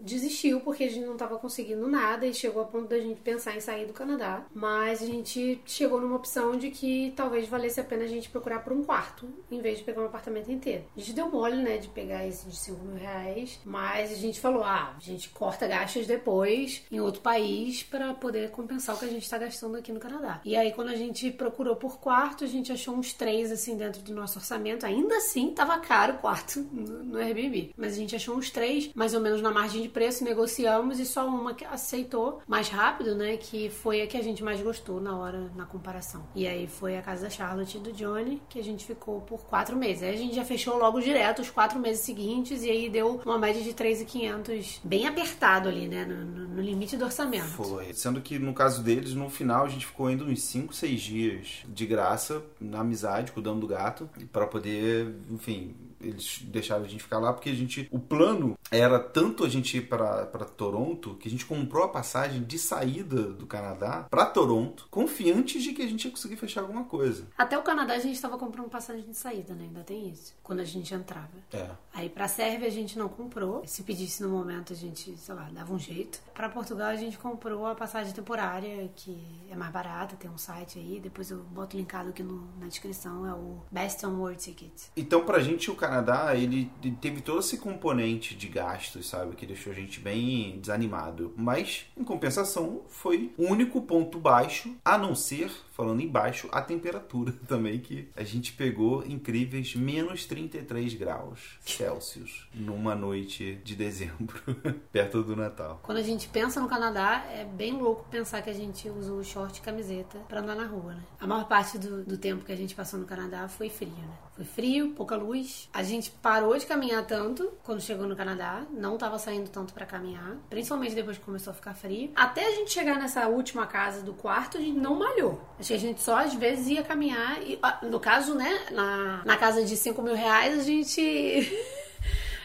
[0.00, 3.56] desistiu porque a gente não estava conseguindo nada e chegou a ponto da gente pensar
[3.56, 4.44] em sair do Canadá.
[4.52, 8.64] Mas a gente chegou numa opção de que talvez valesse a pena a gente procurar
[8.64, 10.84] por um quarto em vez de pegar um apartamento inteiro.
[10.96, 14.40] A gente deu mole, né, de pegar esse de 5 mil reais, mas a gente
[14.40, 18.98] falou, ah, a gente corta gastos depois em outro país país para poder compensar o
[18.98, 20.40] que a gente está gastando aqui no Canadá.
[20.44, 24.02] E aí, quando a gente procurou por quarto, a gente achou uns três assim dentro
[24.02, 24.86] do nosso orçamento.
[24.86, 27.74] Ainda assim, tava caro o quarto no Airbnb.
[27.76, 31.04] Mas a gente achou uns três, mais ou menos na margem de preço, negociamos e
[31.04, 33.36] só uma que aceitou mais rápido, né?
[33.36, 36.26] Que foi a que a gente mais gostou na hora, na comparação.
[36.34, 39.44] E aí foi a casa da Charlotte e do Johnny, que a gente ficou por
[39.44, 40.02] quatro meses.
[40.02, 43.38] Aí a gente já fechou logo direto os quatro meses seguintes e aí deu uma
[43.38, 46.04] média de 3,500 bem apertado ali, né?
[46.04, 47.31] No, no, no limite do orçamento.
[47.40, 47.92] Foi.
[47.94, 51.46] Sendo que no caso deles, no final a gente ficou ainda uns 5, 6 dias
[51.68, 57.18] de graça, na amizade, cuidando do gato, para poder, enfim, eles deixaram a gente ficar
[57.18, 57.88] lá porque a gente.
[57.90, 62.42] O plano era tanto a gente ir para Toronto que a gente comprou a passagem
[62.42, 66.84] de saída do Canadá para Toronto, confiantes de que a gente ia conseguir fechar alguma
[66.84, 67.26] coisa.
[67.36, 69.64] Até o Canadá a gente estava comprando passagem de saída, né?
[69.64, 70.34] Ainda tem isso.
[70.42, 71.30] Quando a gente entrava.
[71.52, 71.68] É.
[71.92, 73.62] Aí pra Sérvia a gente não comprou.
[73.66, 76.20] Se pedisse no momento a gente, sei lá, dava um jeito.
[76.34, 79.16] Para Portugal a gente comprou a passagem temporária, que
[79.50, 81.00] é mais barata, tem um site aí.
[81.00, 83.26] Depois eu boto linkado aqui no, na descrição.
[83.26, 84.72] É o Best on World Ticket.
[84.96, 85.91] Então pra gente o Canadá,
[86.36, 89.36] ele teve todo esse componente de gastos, sabe?
[89.36, 91.32] Que deixou a gente bem desanimado.
[91.36, 97.32] Mas, em compensação, foi o único ponto baixo, a não ser falando embaixo, a temperatura
[97.48, 104.40] também, que a gente pegou incríveis menos 33 graus Celsius numa noite de dezembro,
[104.92, 105.80] perto do Natal.
[105.82, 109.58] Quando a gente pensa no Canadá, é bem louco pensar que a gente usou short
[109.58, 111.02] e camiseta para andar na rua, né?
[111.18, 114.18] A maior parte do, do tempo que a gente passou no Canadá foi frio, né?
[114.34, 115.68] Foi frio, pouca luz.
[115.72, 119.84] A gente parou de caminhar tanto quando chegou no Canadá, não tava saindo tanto para
[119.84, 122.10] caminhar, principalmente depois que começou a ficar frio.
[122.14, 125.40] Até a gente chegar nessa última casa do quarto, a gente não malhou.
[125.62, 127.40] Acho que a gente só às vezes ia caminhar.
[127.40, 131.00] E, no caso, né, na, na casa de 5 mil reais, a gente.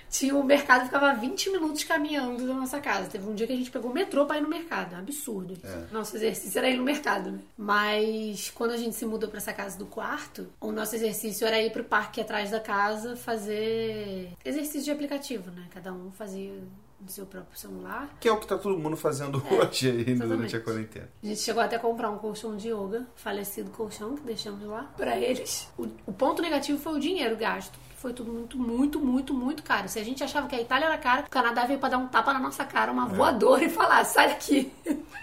[0.10, 3.10] tinha o mercado ficava 20 minutos caminhando da nossa casa.
[3.10, 4.96] Teve um dia que a gente pegou o metrô pra ir no mercado.
[4.96, 5.58] Absurdo.
[5.64, 5.92] É.
[5.92, 7.40] Nosso exercício era ir no mercado, né?
[7.58, 11.60] Mas quando a gente se mudou pra essa casa do quarto, o nosso exercício era
[11.60, 15.66] ir pro parque atrás da casa fazer exercício de aplicativo, né?
[15.74, 16.54] Cada um fazia
[17.00, 18.10] no seu próprio celular.
[18.20, 21.10] Que é o que tá todo mundo fazendo é, hoje aí durante a quarentena.
[21.24, 24.92] A gente chegou até a comprar um colchão de yoga, falecido colchão, que deixamos lá
[24.98, 25.68] para eles.
[25.78, 29.90] O, o ponto negativo foi o dinheiro gasto foi tudo muito, muito, muito, muito caro.
[29.90, 32.08] Se a gente achava que a Itália era cara, o Canadá veio para dar um
[32.08, 33.14] tapa na nossa cara, uma é.
[33.14, 34.72] voadora e falar, sai daqui.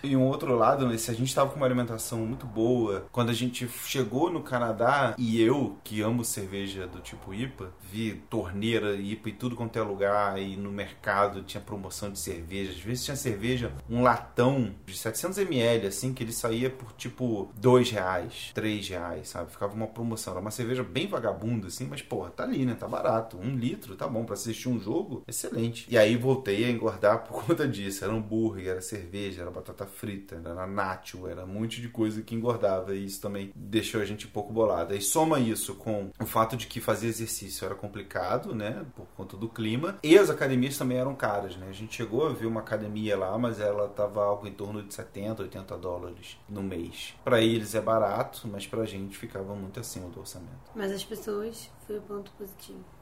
[0.03, 3.31] E um outro lado, né, se a gente tava com uma alimentação muito boa, quando
[3.31, 8.95] a gente chegou no Canadá e eu, que amo cerveja do tipo IPA, vi torneira
[8.97, 13.05] IPA e tudo quanto é lugar, e no mercado tinha promoção de cerveja, às vezes
[13.05, 18.89] tinha cerveja, um latão de 700ml, assim, que ele saía por tipo 2 reais, 3
[18.89, 19.53] reais, sabe?
[19.53, 22.74] Ficava uma promoção, era uma cerveja bem vagabunda, assim, mas porra, tá ali, né?
[22.75, 23.39] Tá barato.
[23.39, 24.25] Um litro, tá bom.
[24.25, 25.87] para assistir um jogo, excelente.
[25.91, 28.05] E aí voltei a engordar por conta disso.
[28.05, 32.35] Era hambúrguer, era cerveja, era batata frita, era nacho, era um monte de coisa que
[32.35, 32.95] engordava.
[32.95, 34.95] E isso também deixou a gente um pouco bolada.
[34.95, 38.85] E soma isso com o fato de que fazer exercício era complicado, né?
[38.95, 39.99] Por conta do clima.
[40.03, 41.67] E as academias também eram caras, né?
[41.69, 44.93] A gente chegou a ver uma academia lá, mas ela tava algo em torno de
[44.93, 47.15] 70, 80 dólares no mês.
[47.25, 50.71] Para eles é barato, mas pra gente ficava muito acima do orçamento.
[50.75, 52.54] Mas as pessoas foi o ponto positivo.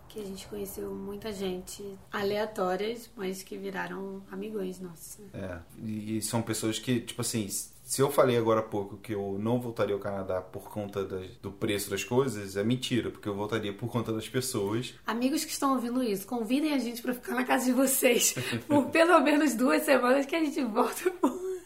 [0.09, 5.19] Que a gente conheceu muita gente aleatórias, mas que viraram amigões nossos.
[5.33, 7.49] É, e são pessoas que, tipo assim,
[7.83, 11.27] se eu falei agora há pouco que eu não voltaria ao Canadá por conta das,
[11.43, 14.95] do preço das coisas, é mentira, porque eu voltaria por conta das pessoas.
[15.07, 18.35] Amigos que estão ouvindo isso, convidem a gente para ficar na casa de vocês
[18.69, 21.11] por pelo menos duas semanas que a gente volta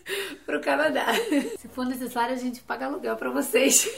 [0.44, 1.06] pro Canadá.
[1.58, 3.88] Se for necessário, a gente paga aluguel para vocês.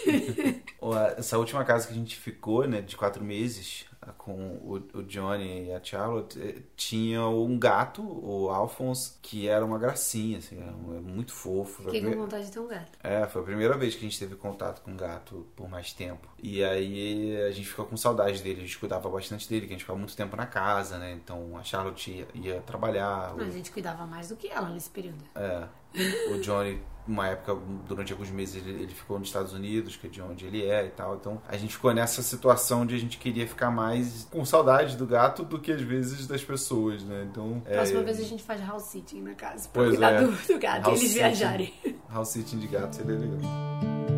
[1.17, 3.85] Essa última casa que a gente ficou, né, de quatro meses,
[4.17, 9.65] com o, o, Johnny e a Charlotte, eh, tinha um gato, o Alphonse, que era
[9.65, 11.83] uma gracinha, assim, era muito fofo.
[11.85, 12.99] Fiquei com vontade de ter um gato.
[13.03, 15.93] É, foi a primeira vez que a gente teve contato com um gato por mais
[15.93, 16.29] tempo.
[16.43, 19.75] E aí a gente ficou com saudade dele, a gente cuidava bastante dele, que a
[19.75, 21.13] gente ficava muito tempo na casa, né?
[21.13, 23.35] Então a Charlotte ia, ia trabalhar.
[23.37, 25.25] Mas a gente cuidava mais do que ela nesse período.
[25.35, 25.69] É.
[26.33, 30.11] O Johnny uma época, durante alguns meses, ele, ele, ficou nos Estados Unidos, que é
[30.11, 31.17] de onde ele é e tal.
[31.17, 35.07] Então a gente ficou nessa situação de a gente queria ficar mais com saudade do
[35.07, 37.27] gato do que às vezes das pessoas, né?
[37.31, 37.61] Então.
[37.61, 38.05] Próxima é...
[38.05, 40.21] vez a gente faz house sitting na casa pra pois cuidar é.
[40.21, 41.75] do, do, gato house e eles sitting, viajarem.
[42.11, 44.18] House sitting de gato seria legal.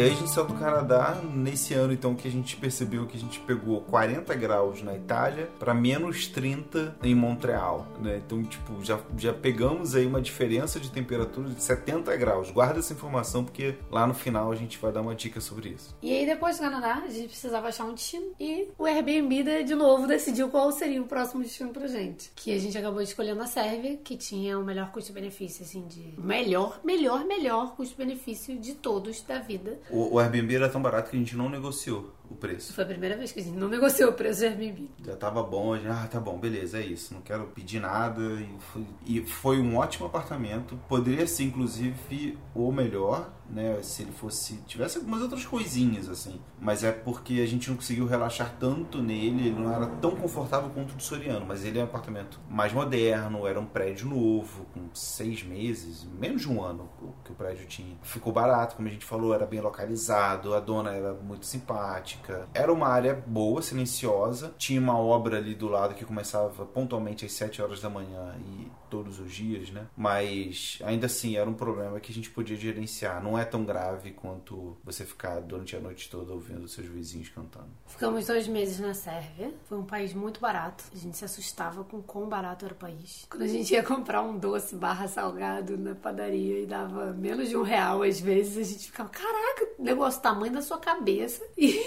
[0.00, 3.18] E aí a gente saiu do Canadá nesse ano então que a gente percebeu que
[3.18, 8.22] a gente pegou 40 graus na Itália para menos 30 em Montreal, né?
[8.24, 12.50] Então, tipo, já, já pegamos aí uma diferença de temperatura de 70 graus.
[12.50, 15.94] Guarda essa informação porque lá no final a gente vai dar uma dica sobre isso.
[16.00, 19.74] E aí depois do Canadá, a gente precisava achar um destino e o Airbnb de
[19.74, 22.32] novo decidiu qual seria o próximo destino pra gente.
[22.34, 26.80] Que a gente acabou escolhendo a Sérvia, que tinha o melhor custo-benefício assim de melhor,
[26.82, 29.78] melhor, melhor custo-benefício de todos da vida.
[29.90, 32.72] O, o Airbnb era tão barato que a gente não negociou o preço.
[32.72, 34.88] Foi a primeira vez que a gente não negociou o preço do Airbnb.
[35.04, 37.12] Já tava bom, já, ah, tá bom, beleza, é isso.
[37.12, 38.22] Não quero pedir nada.
[38.22, 40.78] E foi, e foi um ótimo apartamento.
[40.88, 43.82] Poderia ser, inclusive, o melhor né?
[43.82, 44.56] Se ele fosse.
[44.66, 46.40] tivesse algumas outras coisinhas, assim.
[46.58, 50.70] Mas é porque a gente não conseguiu relaxar tanto nele, ele não era tão confortável
[50.70, 54.66] quanto o do Soriano, mas ele é um apartamento mais moderno, era um prédio novo,
[54.72, 56.88] com seis meses, menos de um ano
[57.24, 57.96] que o prédio tinha.
[58.02, 62.19] Ficou barato, como a gente falou, era bem localizado, a dona era muito simpática.
[62.54, 67.32] Era uma área boa, silenciosa, tinha uma obra ali do lado que começava pontualmente às
[67.32, 69.86] 7 horas da manhã e todos os dias, né?
[69.96, 73.22] Mas ainda assim era um problema que a gente podia gerenciar.
[73.22, 77.68] Não é tão grave quanto você ficar durante a noite toda ouvindo seus vizinhos cantando.
[77.86, 79.54] Ficamos dois meses na Sérvia.
[79.68, 80.84] Foi um país muito barato.
[80.92, 83.26] A gente se assustava com quão barato era o país.
[83.30, 87.56] Quando a gente ia comprar um doce barra salgado na padaria e dava menos de
[87.56, 91.42] um real às vezes, a gente ficava, caraca, negócio tamanho da sua cabeça.
[91.60, 91.78] E,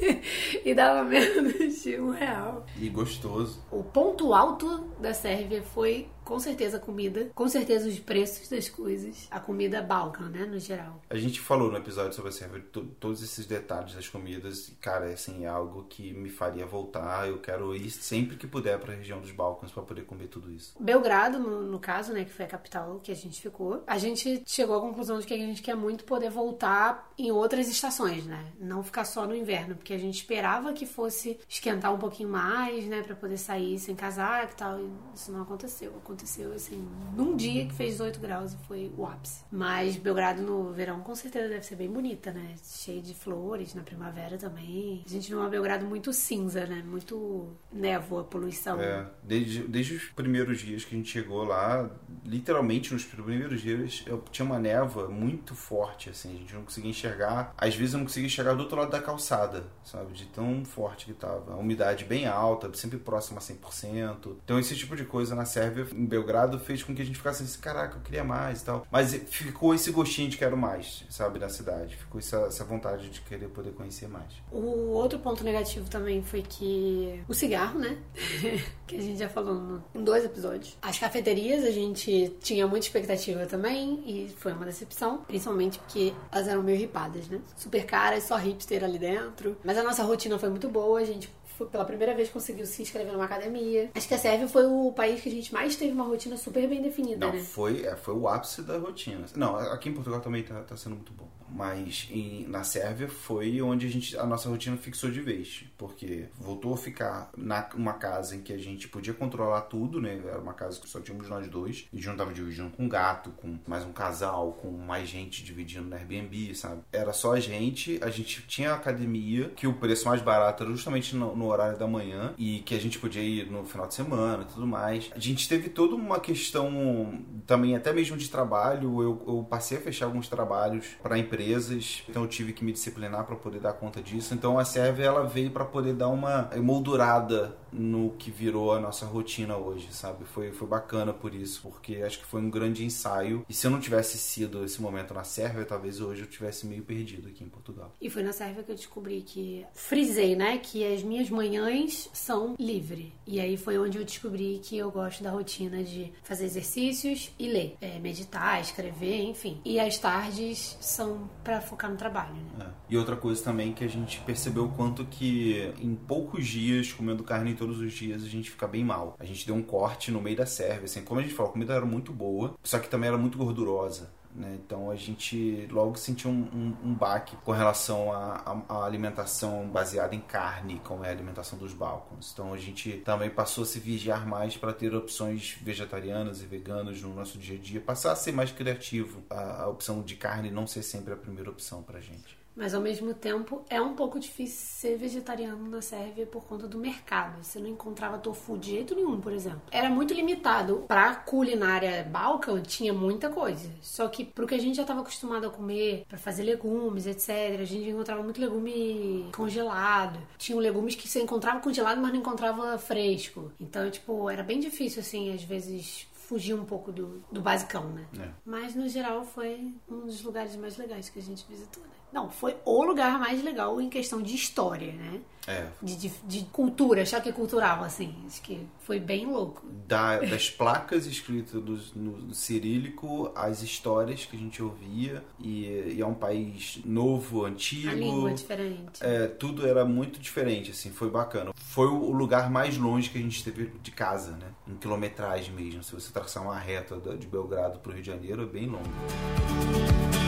[0.64, 2.64] e dava menos de um real.
[2.78, 3.62] E gostoso.
[3.70, 8.68] O ponto alto da Sérvia foi com certeza a comida, com certeza os preços das
[8.68, 11.02] coisas, a comida balcan, né, no geral.
[11.10, 12.62] A gente falou no episódio sobre a Sérvia
[13.00, 17.26] todos esses detalhes das comidas e, cara, assim, é algo que me faria voltar.
[17.26, 20.52] Eu quero ir sempre que puder para a região dos Balcãs para poder comer tudo
[20.52, 20.72] isso.
[20.78, 24.44] Belgrado, no, no, caso, né, que foi a capital que a gente ficou, a gente
[24.46, 28.52] chegou à conclusão de que a gente quer muito poder voltar em outras estações, né?
[28.60, 32.84] Não ficar só no inverno, porque a gente esperava que fosse esquentar um pouquinho mais,
[32.84, 35.90] né, para poder sair sem casaco e tal, e isso não aconteceu.
[35.96, 39.42] Aconteceu aconteceu assim, num dia que fez 18 graus e foi o ápice.
[39.50, 42.54] Mas Belgrado no verão com certeza deve ser bem bonita, né?
[42.62, 45.02] Cheio de flores, na primavera também.
[45.06, 46.82] A gente viu uma Belgrado muito cinza, né?
[46.86, 48.80] Muito névoa, poluição.
[48.80, 51.90] É, desde, desde os primeiros dias que a gente chegou lá,
[52.24, 56.90] literalmente nos primeiros dias, eu tinha uma névoa muito forte, assim, a gente não conseguia
[56.90, 57.54] enxergar.
[57.56, 60.12] Às vezes eu não conseguia enxergar do outro lado da calçada, sabe?
[60.12, 61.54] De tão forte que tava.
[61.54, 64.36] A umidade bem alta, sempre próxima a 100%.
[64.44, 67.60] Então esse tipo de coisa na Sérvia Belgrado fez com que a gente ficasse assim,
[67.60, 68.86] caraca, eu queria mais e tal.
[68.90, 71.96] Mas ficou esse gostinho de quero mais, sabe, da cidade.
[71.96, 74.26] Ficou essa, essa vontade de querer poder conhecer mais.
[74.50, 77.96] O outro ponto negativo também foi que o cigarro, né?
[78.86, 80.76] que a gente já falou no, em dois episódios.
[80.82, 86.48] As cafeterias a gente tinha muita expectativa também e foi uma decepção, principalmente porque elas
[86.48, 87.40] eram meio ripadas, né?
[87.56, 89.56] Super caras, só hipster ali dentro.
[89.64, 91.30] Mas a nossa rotina foi muito boa, a gente
[91.66, 93.90] pela primeira vez conseguiu se inscrever numa academia.
[93.94, 96.68] Acho que a Sérvia foi o país que a gente mais teve uma rotina super
[96.68, 97.40] bem definida, Não, né?
[97.40, 99.26] Foi, é, foi o ápice da rotina.
[99.36, 101.28] Não, aqui em Portugal também tá, tá sendo muito bom.
[101.52, 105.64] Mas em, na Sérvia foi onde a, gente, a nossa rotina fixou de vez.
[105.76, 110.20] Porque voltou a ficar numa casa em que a gente podia controlar tudo, né?
[110.24, 111.88] Era uma casa que só tínhamos nós dois.
[111.92, 115.08] E a gente não tava dividindo com um gato, com mais um casal, com mais
[115.08, 116.82] gente dividindo no Airbnb, sabe?
[116.92, 117.98] Era só a gente.
[118.02, 121.86] A gente tinha academia, que o preço mais barato era justamente no, no horário da
[121.86, 122.34] manhã.
[122.38, 125.10] E que a gente podia ir no final de semana e tudo mais.
[125.14, 129.02] A gente teve toda uma questão também, até mesmo de trabalho.
[129.02, 132.72] Eu, eu passei a fechar alguns trabalhos para empresa empresas, então eu tive que me
[132.72, 134.34] disciplinar para poder dar conta disso.
[134.34, 139.06] Então a Sérvia ela veio para poder dar uma emoldurada no que virou a nossa
[139.06, 140.24] rotina hoje, sabe?
[140.24, 143.44] Foi, foi bacana por isso, porque acho que foi um grande ensaio.
[143.48, 146.82] E se eu não tivesse sido esse momento na Sérvia, talvez hoje eu tivesse meio
[146.82, 147.94] perdido aqui em Portugal.
[148.00, 152.54] E foi na Sérvia que eu descobri que frisei, né, que as minhas manhãs são
[152.58, 153.12] livre.
[153.26, 157.48] E aí foi onde eu descobri que eu gosto da rotina de fazer exercícios e
[157.48, 159.60] ler, é, meditar, escrever, enfim.
[159.64, 162.66] E as tardes são para focar no trabalho, né?
[162.66, 162.80] É.
[162.90, 167.22] E outra coisa também que a gente percebeu o quanto que em poucos dias comendo
[167.22, 169.14] carne todos os dias a gente fica bem mal.
[169.18, 171.52] A gente deu um corte no meio da serve, assim, como a gente falou, a
[171.52, 174.10] comida era muito boa, só que também era muito gordurosa.
[174.34, 174.58] Né?
[174.64, 180.20] Então a gente logo sentiu um, um, um baque com relação à alimentação baseada em
[180.20, 182.30] carne, como é a alimentação dos balcões.
[182.32, 187.02] Então a gente também passou a se vigiar mais para ter opções vegetarianas e veganas
[187.02, 190.50] no nosso dia a dia, passar a ser mais criativo, a, a opção de carne
[190.50, 192.39] não ser sempre a primeira opção para gente.
[192.54, 196.78] Mas ao mesmo tempo é um pouco difícil ser vegetariano na Sérvia por conta do
[196.78, 197.42] mercado.
[197.42, 199.62] Você não encontrava tofu de jeito nenhum, por exemplo.
[199.70, 200.84] Era muito limitado.
[200.88, 203.70] Pra culinária balcã tinha muita coisa.
[203.80, 207.60] Só que pro que a gente já estava acostumado a comer, para fazer legumes, etc.,
[207.60, 210.18] a gente encontrava muito legume congelado.
[210.36, 213.52] Tinham legumes que você encontrava congelado, mas não encontrava fresco.
[213.60, 218.06] Então, tipo, era bem difícil, assim, às vezes fugir um pouco do, do basicão, né?
[218.20, 218.28] É.
[218.44, 221.90] Mas no geral foi um dos lugares mais legais que a gente visitou, né?
[222.12, 225.20] Não, foi o lugar mais legal em questão de história, né?
[225.46, 225.66] É.
[225.82, 228.14] De, de, de cultura, choque cultural, assim.
[228.26, 229.66] Acho que foi bem louco.
[229.86, 235.24] Da, das placas escritas do, no cirílico, as histórias que a gente ouvia.
[235.38, 237.90] E, e, é um país novo, antigo.
[237.90, 239.00] A língua diferente.
[239.02, 240.90] É, tudo era muito diferente, assim.
[240.90, 241.52] Foi bacana.
[241.54, 244.48] Foi o lugar mais longe que a gente teve de casa, né?
[244.68, 245.82] Em quilometragem mesmo.
[245.82, 250.19] Se você traçar uma reta de Belgrado para o Rio de Janeiro, é bem longo.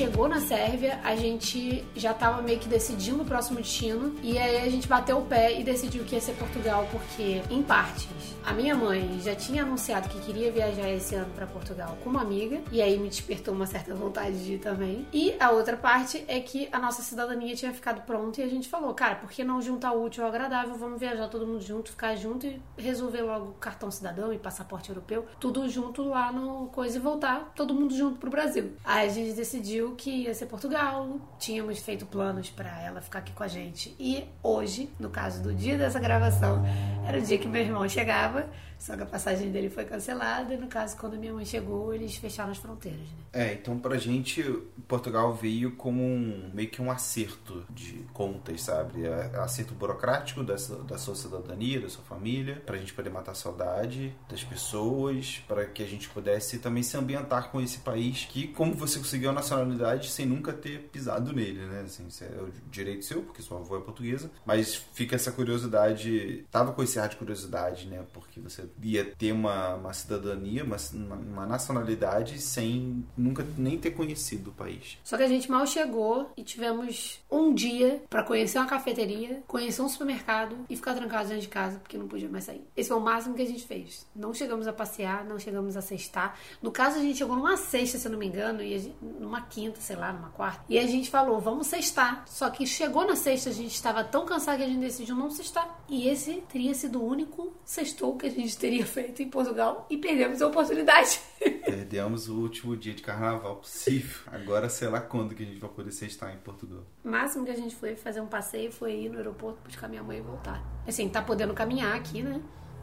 [0.00, 4.14] Chegou na Sérvia, a gente já tava meio que decidindo o próximo destino.
[4.22, 7.62] E aí a gente bateu o pé e decidiu que ia ser Portugal, porque, em
[7.62, 8.08] partes,
[8.42, 12.22] a minha mãe já tinha anunciado que queria viajar esse ano para Portugal com uma
[12.22, 12.62] amiga.
[12.72, 15.06] E aí me despertou uma certa vontade de ir também.
[15.12, 18.70] E a outra parte é que a nossa cidadania tinha ficado pronta e a gente
[18.70, 20.76] falou, cara, por que não juntar o útil ao agradável?
[20.76, 25.26] Vamos viajar todo mundo junto, ficar junto e resolver logo cartão cidadão e passaporte europeu,
[25.38, 28.72] tudo junto lá no coisa e voltar todo mundo junto pro Brasil.
[28.82, 33.32] Aí a gente decidiu que ia ser Portugal, tínhamos feito planos para ela ficar aqui
[33.32, 33.94] com a gente.
[33.98, 36.64] E hoje, no caso do dia dessa gravação,
[37.06, 38.48] era o dia que meu irmão chegava
[38.80, 42.16] só que a passagem dele foi cancelada e no caso, quando minha mãe chegou, eles
[42.16, 43.18] fecharam as fronteiras, né?
[43.30, 44.42] É, então pra gente,
[44.88, 49.04] Portugal veio como um, meio que um acerto de contas, sabe?
[49.04, 50.54] É, acerto burocrático da,
[50.88, 55.66] da sua cidadania, da sua família, pra gente poder matar a saudade das pessoas, para
[55.66, 59.34] que a gente pudesse também se ambientar com esse país que, como você conseguiu a
[59.34, 61.82] nacionalidade sem nunca ter pisado nele, né?
[61.82, 66.72] Assim, é o direito seu, porque sua avó é portuguesa, mas fica essa curiosidade, tava
[66.72, 68.02] com esse ar de curiosidade, né?
[68.14, 70.76] Porque você ia ter uma, uma cidadania, uma,
[71.16, 74.98] uma nacionalidade sem nunca nem ter conhecido o país.
[75.04, 79.82] Só que a gente mal chegou e tivemos um dia para conhecer uma cafeteria, conhecer
[79.82, 82.64] um supermercado e ficar trancados dentro de casa porque não podia mais sair.
[82.76, 84.06] Esse foi o máximo que a gente fez.
[84.14, 86.36] Não chegamos a passear, não chegamos a sextar.
[86.62, 89.42] No caso, a gente chegou numa sexta, se eu não me engano, e gente, numa
[89.42, 90.64] quinta, sei lá, numa quarta.
[90.68, 92.24] E a gente falou, vamos sextar.
[92.26, 95.30] Só que chegou na sexta, a gente estava tão cansado que a gente decidiu não
[95.30, 95.79] sextar.
[95.90, 99.96] E esse teria sido o único sextou que a gente teria feito em Portugal e
[99.96, 101.20] perdemos a oportunidade.
[101.66, 104.20] Perdemos o último dia de carnaval possível.
[104.28, 106.84] Agora sei lá quando que a gente vai poder estar em Portugal.
[107.04, 110.02] O máximo que a gente foi fazer um passeio foi ir no aeroporto buscar minha
[110.02, 110.64] mãe e voltar.
[110.86, 112.40] Assim, tá podendo caminhar aqui, né?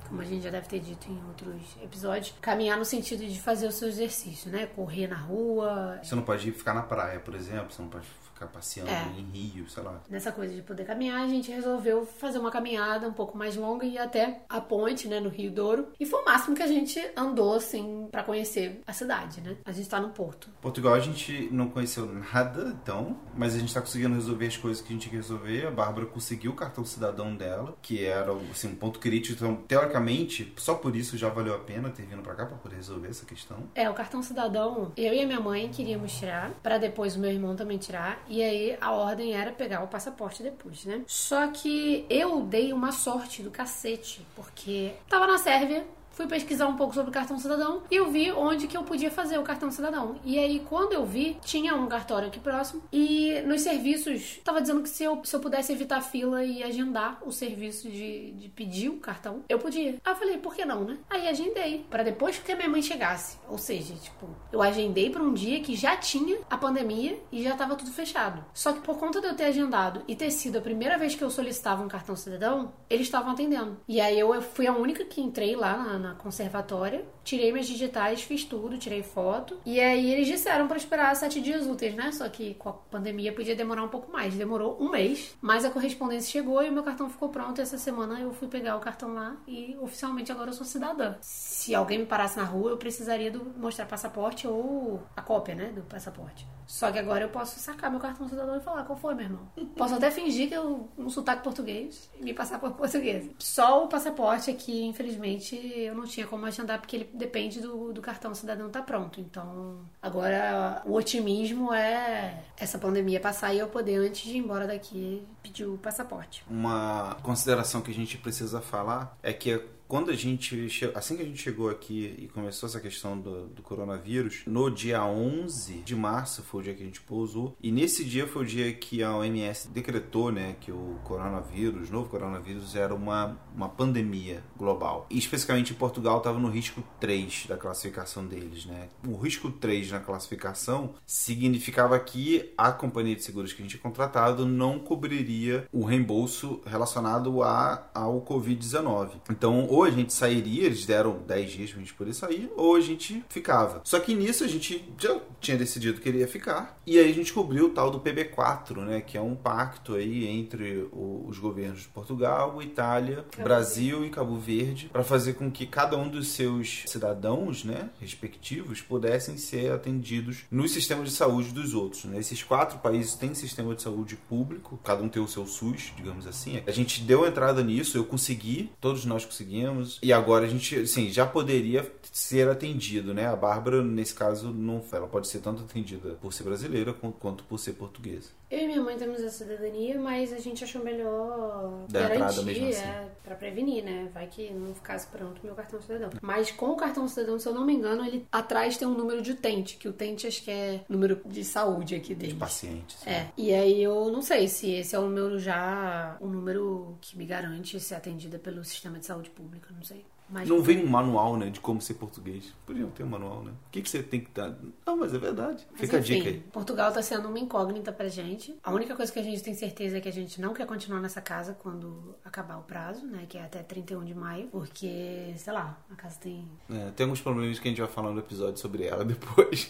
[0.08, 3.68] como a gente já deve ter dito em outros episódios, caminhar no sentido de fazer
[3.68, 4.66] o seu exercício, né?
[4.68, 6.00] Correr na rua.
[6.02, 8.08] Você não pode ir ficar na praia, por exemplo, você não pode
[8.38, 9.20] ficar passeando é.
[9.20, 10.02] em rio, sei lá.
[10.10, 13.86] Nessa coisa de poder caminhar, a gente resolveu fazer uma caminhada um pouco mais longa
[13.86, 15.88] e ir até a ponte, né, no Rio Douro.
[16.00, 19.58] E foi o máximo que a gente andou, assim, para conhecer a cidade, né?
[19.66, 20.50] A gente tá no Porto.
[20.62, 24.82] Portugal a gente não conheceu nada, então, mas a gente tá conseguindo resolver as coisas
[24.82, 25.68] que a gente tinha que resolver.
[25.68, 29.36] A Bárbara conseguiu o cartão cidadão dela, que era, assim, um ponto crítico.
[29.36, 32.76] Então, teoricamente, só por isso já valeu a pena ter vindo pra cá pra poder
[32.76, 33.58] resolver essa questão.
[33.74, 37.32] É, o cartão cidadão, eu e a minha mãe queríamos tirar, para depois o meu
[37.32, 38.24] irmão também tirar.
[38.30, 41.02] E aí a ordem era pegar o passaporte depois, né?
[41.08, 45.86] Só que eu dei uma sorte do cacete, porque tava na Sérvia,
[46.18, 49.12] fui pesquisar um pouco sobre o cartão cidadão e eu vi onde que eu podia
[49.12, 50.16] fazer o cartão cidadão.
[50.26, 54.82] E aí, quando eu vi, tinha um cartório aqui próximo e nos serviços tava dizendo
[54.82, 58.90] que se eu, se eu pudesse evitar fila e agendar o serviço de, de pedir
[58.90, 59.98] o cartão, eu podia.
[60.04, 60.98] Aí eu falei, por que não, né?
[61.08, 63.38] Aí agendei para depois que a minha mãe chegasse.
[63.48, 67.56] Ou seja, tipo, eu agendei para um dia que já tinha a pandemia e já
[67.56, 68.44] tava tudo fechado.
[68.56, 71.24] Só que por conta de eu ter agendado e ter sido a primeira vez que
[71.24, 73.78] eu solicitava um cartão cidadão, eles estavam atendendo.
[73.88, 78.22] E aí eu fui a única que entrei lá na, na conservatória, tirei minhas digitais,
[78.22, 79.60] fiz tudo, tirei foto.
[79.66, 82.12] E aí eles disseram para esperar sete dias úteis, né?
[82.12, 84.36] Só que com a pandemia podia demorar um pouco mais.
[84.36, 87.62] Demorou um mês, mas a correspondência chegou e o meu cartão ficou pronto.
[87.62, 91.16] Essa semana eu fui pegar o cartão lá e oficialmente agora eu sou cidadã.
[91.22, 95.72] Se alguém me parasse na rua, eu precisaria do, mostrar passaporte ou a cópia, né,
[95.72, 96.46] do passaporte.
[96.68, 99.48] Só que agora eu posso sacar meu cartão cidadão e falar qual foi, meu irmão.
[99.78, 103.30] Posso até fingir que eu um sotaque português e me passar por português.
[103.40, 108.02] Só o passaporte aqui, infelizmente, eu não tinha como agendar porque ele depende do, do
[108.02, 109.20] cartão cidadão tá pronto.
[109.20, 114.68] Então, agora o otimismo é essa pandemia passar e eu poder, antes de ir embora
[114.68, 116.44] daqui, pedir o passaporte.
[116.50, 121.26] Uma consideração que a gente precisa falar é que quando a gente assim que a
[121.26, 126.44] gente chegou aqui e começou essa questão do, do, coronavírus, no dia 11 de março
[126.44, 129.16] foi o dia que a gente pousou e nesse dia foi o dia que a
[129.16, 135.06] OMS decretou, né, que o coronavírus, novo coronavírus era uma, uma pandemia global.
[135.10, 138.90] E especificamente Portugal estava no risco 3 da classificação deles, né?
[139.08, 143.84] O risco 3 na classificação significava que a companhia de seguros que a gente tinha
[143.84, 149.12] contratado não cobriria o reembolso relacionado a, ao COVID-19.
[149.30, 152.82] Então, ou a gente sairia, eles deram 10 dias pra gente poder sair, ou a
[152.82, 153.82] gente ficava.
[153.84, 157.14] Só que nisso a gente já tinha decidido que ele ia ficar, e aí a
[157.14, 161.82] gente cobriu o tal do PB4, né, que é um pacto aí entre os governos
[161.82, 164.08] de Portugal, Itália, Cabo Brasil Verde.
[164.08, 169.38] e Cabo Verde, para fazer com que cada um dos seus cidadãos, né, respectivos, pudessem
[169.38, 172.06] ser atendidos nos sistemas de saúde dos outros.
[172.06, 172.18] Né?
[172.18, 176.26] Esses quatro países têm sistema de saúde público, cada um tem o seu SUS, digamos
[176.26, 176.64] assim.
[176.66, 179.67] A gente deu entrada nisso, eu consegui, todos nós conseguimos
[180.02, 183.28] E agora a gente, assim, já poderia ser atendido, né?
[183.28, 187.58] A Bárbara, nesse caso, não, ela pode ser tanto atendida por ser brasileira quanto por
[187.58, 188.30] ser portuguesa.
[188.50, 192.70] Eu e minha mãe temos a cidadania, mas a gente achou melhor Da garantir, mesmo
[192.70, 192.82] assim.
[192.82, 194.10] é, pra prevenir, né?
[194.14, 196.10] Vai que não ficasse pronto meu cartão cidadão.
[196.22, 199.22] Mas com o cartão cidadão, se eu não me engano, ele atrás tem um número
[199.22, 202.36] de utente, que o utente acho que é número de saúde aqui deles.
[202.36, 203.06] Pacientes.
[203.06, 207.18] É, e aí eu não sei se esse é o número já, o número que
[207.18, 210.06] me garante ser atendida pelo sistema de saúde pública, não sei.
[210.30, 212.54] Mas Não vem um manual, né, de como ser português.
[212.66, 213.52] Podiam ter um manual, né?
[213.52, 214.54] O que, que você tem que dar?
[214.86, 215.66] Não, mas é verdade.
[215.72, 216.40] Mas, Fica a enfim, dica aí.
[216.52, 218.58] Portugal tá sendo uma incógnita pra gente.
[218.64, 221.00] A única coisa que a gente tem certeza é que a gente não quer continuar
[221.00, 223.26] nessa casa quando acabar o prazo, né?
[223.28, 224.48] Que é até 31 de maio.
[224.48, 226.46] Porque, sei lá, a casa tem.
[226.70, 229.68] É, tem alguns problemas que a gente vai falar no episódio sobre ela depois.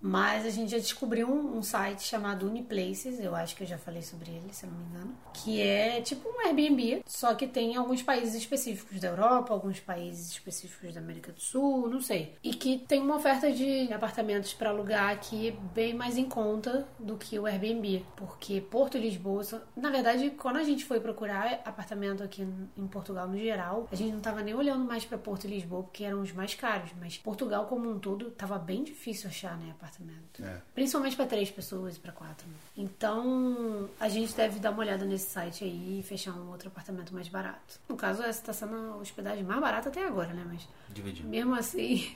[0.00, 3.78] Mas a gente já descobriu um, um site chamado Uniplaces, eu acho que eu já
[3.78, 5.14] falei sobre ele, se eu não me engano.
[5.34, 10.30] Que é tipo um Airbnb, só que tem alguns países específicos da Europa, alguns países
[10.30, 12.34] específicos da América do Sul, não sei.
[12.42, 17.16] E que tem uma oferta de apartamentos pra alugar aqui bem mais em conta do
[17.16, 18.04] que o Airbnb.
[18.16, 19.40] Porque Porto e Lisboa,
[19.76, 22.42] na verdade, quando a gente foi procurar apartamento aqui
[22.76, 25.82] em Portugal no geral, a gente não tava nem olhando mais pra Porto e Lisboa
[25.82, 26.90] porque eram os mais caros.
[26.98, 30.42] Mas Portugal como um todo tava bem difícil achar, né, apartamento.
[30.42, 30.60] É.
[30.74, 32.46] Principalmente pra três pessoas e pra quatro.
[32.76, 37.14] Então, a gente deve dar uma olhada nesse site aí e fechar um outro apartamento
[37.14, 37.78] mais barato.
[37.88, 40.44] No caso, essa tá sendo a hospedagem mais barata até agora, né?
[40.46, 41.24] Mas Dividir.
[41.26, 42.14] mesmo assim.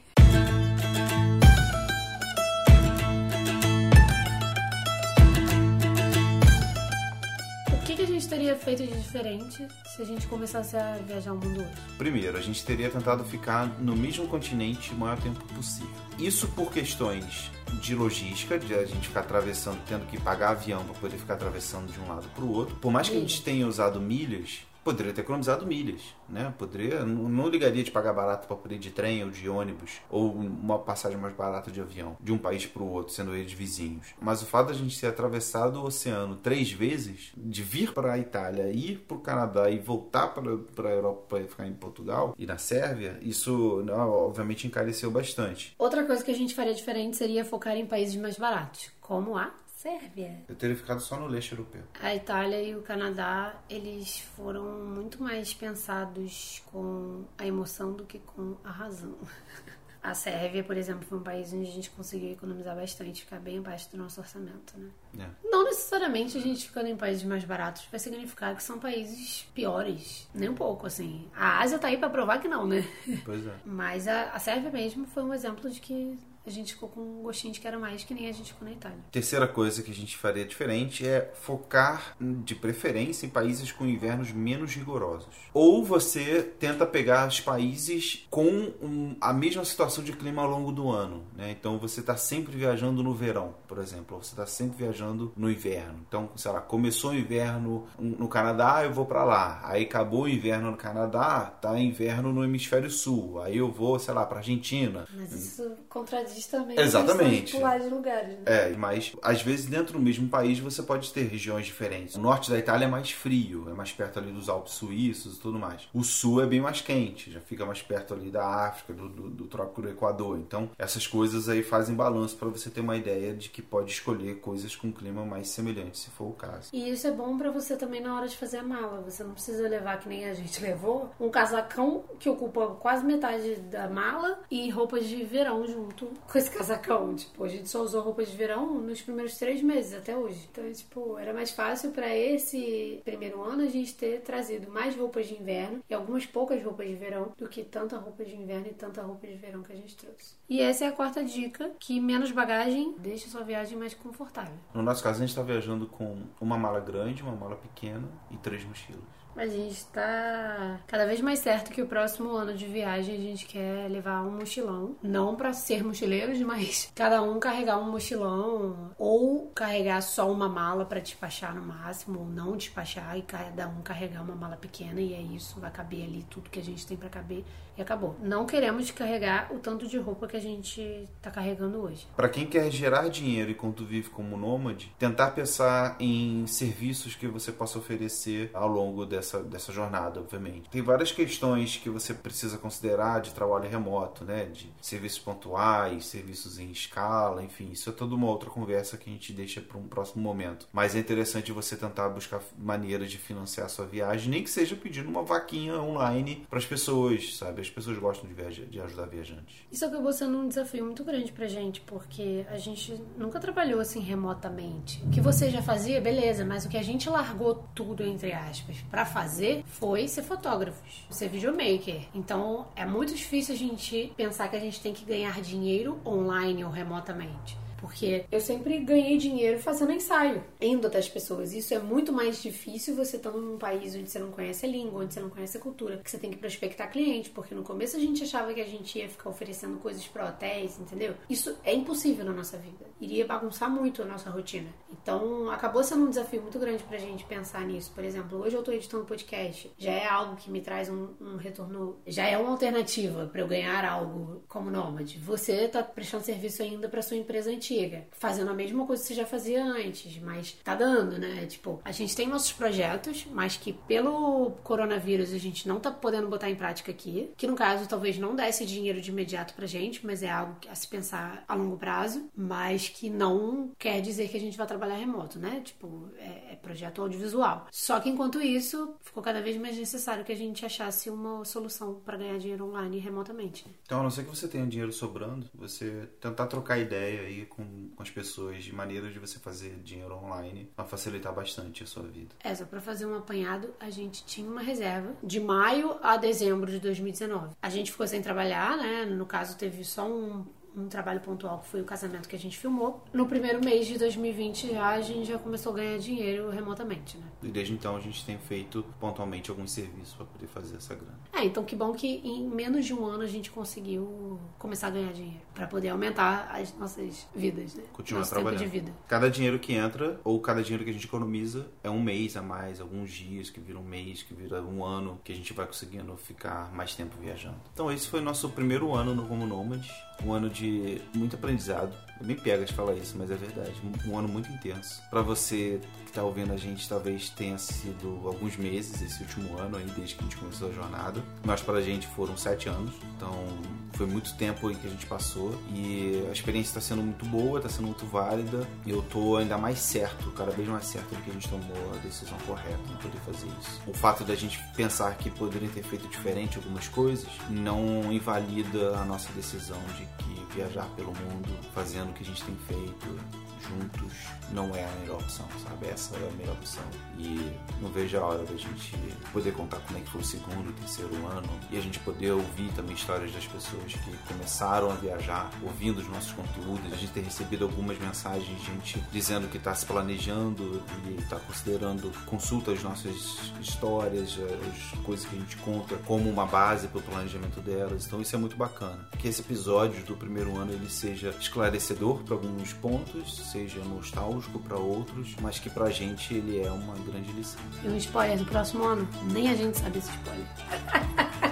[7.72, 11.32] O que, que a gente teria feito de diferente se a gente começasse a viajar
[11.32, 11.72] o mundo hoje?
[11.98, 15.90] Primeiro, a gente teria tentado ficar no mesmo continente o maior tempo possível.
[16.18, 17.50] Isso por questões
[17.80, 21.92] de logística, de a gente ficar atravessando, tendo que pagar avião para poder ficar atravessando
[21.92, 22.74] de um lado para o outro.
[22.76, 26.52] Por mais que a gente tenha usado milhas, poderia ter economizado milhas, né?
[26.58, 30.32] Poderia, não ligaria de pagar barato para poder ir de trem ou de ônibus ou
[30.32, 34.08] uma passagem mais barata de avião de um país para o outro, sendo eles vizinhos.
[34.20, 38.12] Mas o fato de a gente ter atravessado o oceano três vezes, de vir para
[38.12, 42.34] a Itália, ir para o Canadá e voltar para a Europa para ficar em Portugal
[42.38, 45.74] e na Sérvia, isso né, obviamente encareceu bastante.
[45.78, 49.52] Outra coisa que a gente faria diferente seria focar em países mais baratos, como a
[49.84, 50.42] Sérvia.
[50.48, 51.82] Eu teria ficado só no leste europeu.
[52.00, 58.18] A Itália e o Canadá, eles foram muito mais pensados com a emoção do que
[58.18, 59.14] com a razão.
[60.02, 63.56] A Sérvia, por exemplo, foi um país onde a gente conseguiu economizar bastante, ficar bem
[63.56, 64.90] abaixo do nosso orçamento, né?
[65.18, 65.48] É.
[65.48, 70.28] Não necessariamente a gente ficando em países mais baratos vai significar que são países piores.
[70.34, 71.26] Nem um pouco, assim.
[71.34, 72.86] A Ásia tá aí pra provar que não, né?
[73.24, 73.54] Pois é.
[73.64, 77.22] Mas a, a Sérvia mesmo foi um exemplo de que a gente ficou com um
[77.22, 78.98] gostinho de que era mais que nem a gente ficou na Itália.
[79.10, 84.32] Terceira coisa que a gente faria diferente é focar, de preferência, em países com invernos
[84.32, 85.28] menos rigorosos.
[85.52, 88.46] Ou você tenta pegar os países com
[88.82, 91.24] um- a mesma situação de clima ao longo do ano.
[91.34, 91.50] Né?
[91.58, 94.16] Então você está sempre viajando no verão, por exemplo.
[94.16, 96.00] Ou você está sempre viajando no inverno.
[96.06, 99.60] Então, sei lá, começou o inverno no Canadá, eu vou para lá.
[99.64, 103.40] Aí acabou o inverno no Canadá, tá inverno no hemisfério sul.
[103.40, 105.06] Aí eu vou, sei lá, para Argentina.
[105.14, 107.52] Mas isso contradiz também Exatamente.
[107.52, 108.44] pular de lugares, né?
[108.46, 112.16] É, mas às vezes dentro do mesmo país você pode ter regiões diferentes.
[112.16, 115.40] O norte da Itália é mais frio, é mais perto ali dos Alpes suíços e
[115.40, 115.88] tudo mais.
[115.92, 119.30] O sul é bem mais quente, já fica mais perto ali da África, do, do,
[119.30, 120.38] do trópico do Equador.
[120.38, 124.40] Então essas coisas aí fazem balanço para você ter uma ideia de que pode escolher
[124.40, 126.70] coisas com clima mais semelhante, se for o caso.
[126.72, 129.00] E isso é bom pra você também na hora de fazer a mala.
[129.02, 133.56] Você não precisa levar, que nem a gente levou, um casacão que ocupa quase metade
[133.56, 137.14] da mala e roupas de verão junto com esse casacão.
[137.14, 140.48] Tipo, a gente só usou roupas de verão nos primeiros três meses até hoje.
[140.50, 145.26] Então, tipo, era mais fácil pra esse primeiro ano a gente ter trazido mais roupas
[145.26, 148.74] de inverno e algumas poucas roupas de verão do que tanta roupa de inverno e
[148.74, 150.34] tanta roupa de verão que a gente trouxe.
[150.48, 154.54] E essa é a quarta dica, que menos bagagem deixa sua viagem mais confortável.
[154.72, 158.36] No nosso caso, a gente está viajando com uma mala grande, uma mala pequena e
[158.36, 159.23] três mochilas.
[159.36, 163.46] A gente está cada vez mais certo que o próximo ano de viagem a gente
[163.46, 164.96] quer levar um mochilão.
[165.02, 170.84] Não para ser mochileiros, mas cada um carregar um mochilão ou carregar só uma mala
[170.84, 175.14] para despachar no máximo, ou não despachar e cada um carregar uma mala pequena e
[175.14, 177.44] é isso, vai caber ali tudo que a gente tem para caber.
[177.76, 178.16] E acabou.
[178.20, 182.06] Não queremos carregar o tanto de roupa que a gente tá carregando hoje.
[182.16, 187.52] Para quem quer gerar dinheiro enquanto vive como nômade, tentar pensar em serviços que você
[187.52, 190.68] possa oferecer ao longo dessa, dessa jornada, obviamente.
[190.70, 194.46] Tem várias questões que você precisa considerar de trabalho remoto, né?
[194.46, 199.12] De serviços pontuais, serviços em escala, enfim, isso é toda uma outra conversa que a
[199.12, 200.68] gente deixa para um próximo momento.
[200.72, 204.76] Mas é interessante você tentar buscar maneiras de financiar a sua viagem, nem que seja
[204.76, 207.63] pedindo uma vaquinha online para as pessoas, sabe?
[207.64, 209.64] As pessoas gostam de, de ajudar viajantes.
[209.72, 214.00] Isso acabou sendo um desafio muito grande pra gente, porque a gente nunca trabalhou assim
[214.00, 215.02] remotamente.
[215.04, 218.76] O que você já fazia, beleza, mas o que a gente largou tudo, entre aspas,
[218.90, 222.02] para fazer foi ser fotógrafos, ser videomaker.
[222.14, 226.64] Então é muito difícil a gente pensar que a gente tem que ganhar dinheiro online
[226.64, 227.63] ou remotamente.
[227.84, 231.52] Porque eu sempre ganhei dinheiro fazendo ensaio, indo das pessoas.
[231.52, 235.02] Isso é muito mais difícil você estando num país onde você não conhece a língua,
[235.02, 237.94] onde você não conhece a cultura, que você tem que prospectar cliente, porque no começo
[237.98, 241.14] a gente achava que a gente ia ficar oferecendo coisas para hotéis, entendeu?
[241.28, 242.86] Isso é impossível na nossa vida.
[242.98, 244.70] Iria bagunçar muito a nossa rotina.
[244.90, 247.92] Então, acabou sendo um desafio muito grande pra gente pensar nisso.
[247.94, 249.70] Por exemplo, hoje eu tô editando podcast.
[249.76, 253.46] Já é algo que me traz um, um retorno, já é uma alternativa para eu
[253.46, 255.18] ganhar algo como nômade.
[255.18, 259.08] Você tá prestando serviço ainda para sua empresa antiga antiga, fazendo a mesma coisa que
[259.08, 261.46] você já fazia antes, mas tá dando, né?
[261.46, 266.28] Tipo, a gente tem nossos projetos, mas que pelo coronavírus a gente não tá podendo
[266.28, 270.04] botar em prática aqui, que no caso talvez não desse dinheiro de imediato pra gente,
[270.06, 274.36] mas é algo a se pensar a longo prazo, mas que não quer dizer que
[274.36, 275.60] a gente vai trabalhar remoto, né?
[275.64, 277.66] Tipo, é, é projeto audiovisual.
[277.70, 282.00] Só que enquanto isso, ficou cada vez mais necessário que a gente achasse uma solução
[282.04, 283.66] para ganhar dinheiro online remotamente.
[283.84, 287.63] Então, a não ser que você tenha dinheiro sobrando, você tentar trocar ideia aí com
[287.64, 292.02] com, as pessoas de maneiras de você fazer dinheiro online vai facilitar bastante a sua
[292.04, 292.34] vida.
[292.42, 296.70] É, só pra fazer um apanhado, a gente tinha uma reserva de maio a dezembro
[296.70, 297.54] de 2019.
[297.62, 299.04] A gente ficou sem trabalhar, né?
[299.04, 300.44] No caso, teve só um
[300.76, 303.02] um trabalho pontual que foi o casamento que a gente filmou.
[303.12, 307.24] No primeiro mês de 2020 já a gente já começou a ganhar dinheiro remotamente, né?
[307.42, 311.18] E desde então a gente tem feito pontualmente alguns serviços para poder fazer essa grana.
[311.32, 314.90] É, então que bom que em menos de um ano a gente conseguiu começar a
[314.90, 317.84] ganhar dinheiro para poder aumentar as nossas vidas, né?
[317.92, 318.58] Continuar Nosso trabalhando.
[318.58, 318.92] Tempo de vida.
[319.08, 322.42] Cada dinheiro que entra ou cada dinheiro que a gente economiza é um mês a
[322.42, 325.66] mais, alguns dias que vira um mês, que vira um ano, que a gente vai
[325.66, 327.56] conseguindo ficar mais tempo viajando.
[327.72, 329.88] Então esse foi nosso primeiro ano no Como Nômade,
[330.24, 331.94] um ano de muito aprendizado.
[332.24, 333.74] Bem pega de falar isso, mas é verdade.
[334.06, 335.02] Um ano muito intenso.
[335.10, 339.76] Para você que tá ouvindo a gente, talvez tenha sido alguns meses esse último ano
[339.76, 341.22] aí, desde que a gente começou a jornada.
[341.44, 342.94] Mas para a gente foram sete anos.
[343.16, 343.46] Então
[343.92, 345.54] foi muito tempo aí que a gente passou.
[345.70, 348.66] E a experiência está sendo muito boa, está sendo muito válida.
[348.86, 351.92] E eu tô ainda mais certo, cada vez mais certo de que a gente tomou
[351.94, 353.82] a decisão correta em poder fazer isso.
[353.86, 359.04] O fato da gente pensar que poderia ter feito diferente algumas coisas não invalida a
[359.04, 363.20] nossa decisão de que viajar pelo mundo fazendo o que a gente tem feito
[363.68, 364.12] juntos
[364.52, 365.88] não é a melhor opção, sabe?
[365.88, 366.82] Essa é a melhor opção.
[367.18, 368.96] E não vejo a hora da gente
[369.32, 372.32] poder contar como é que foi o segundo, o terceiro ano e a gente poder
[372.32, 376.92] ouvir também histórias das pessoas que começaram a viajar, ouvindo os nossos conteúdos.
[376.92, 381.36] A gente ter recebido algumas mensagens de gente dizendo que está se planejando e está
[381.36, 386.98] considerando consulta as nossas histórias, as coisas que a gente conta como uma base para
[386.98, 388.06] o planejamento delas.
[388.06, 389.08] Então isso é muito bacana.
[389.18, 394.76] Que esse episódio do primeiro ano ele seja esclarecedor para alguns pontos, seja nostálgico para
[394.76, 397.60] outros, mas que pra gente ele é uma grande lição.
[397.84, 399.08] E um spoiler do próximo ano?
[399.30, 400.46] Nem a gente sabe esse spoiler.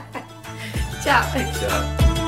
[1.01, 1.23] Tchau.
[1.33, 2.22] Tchau.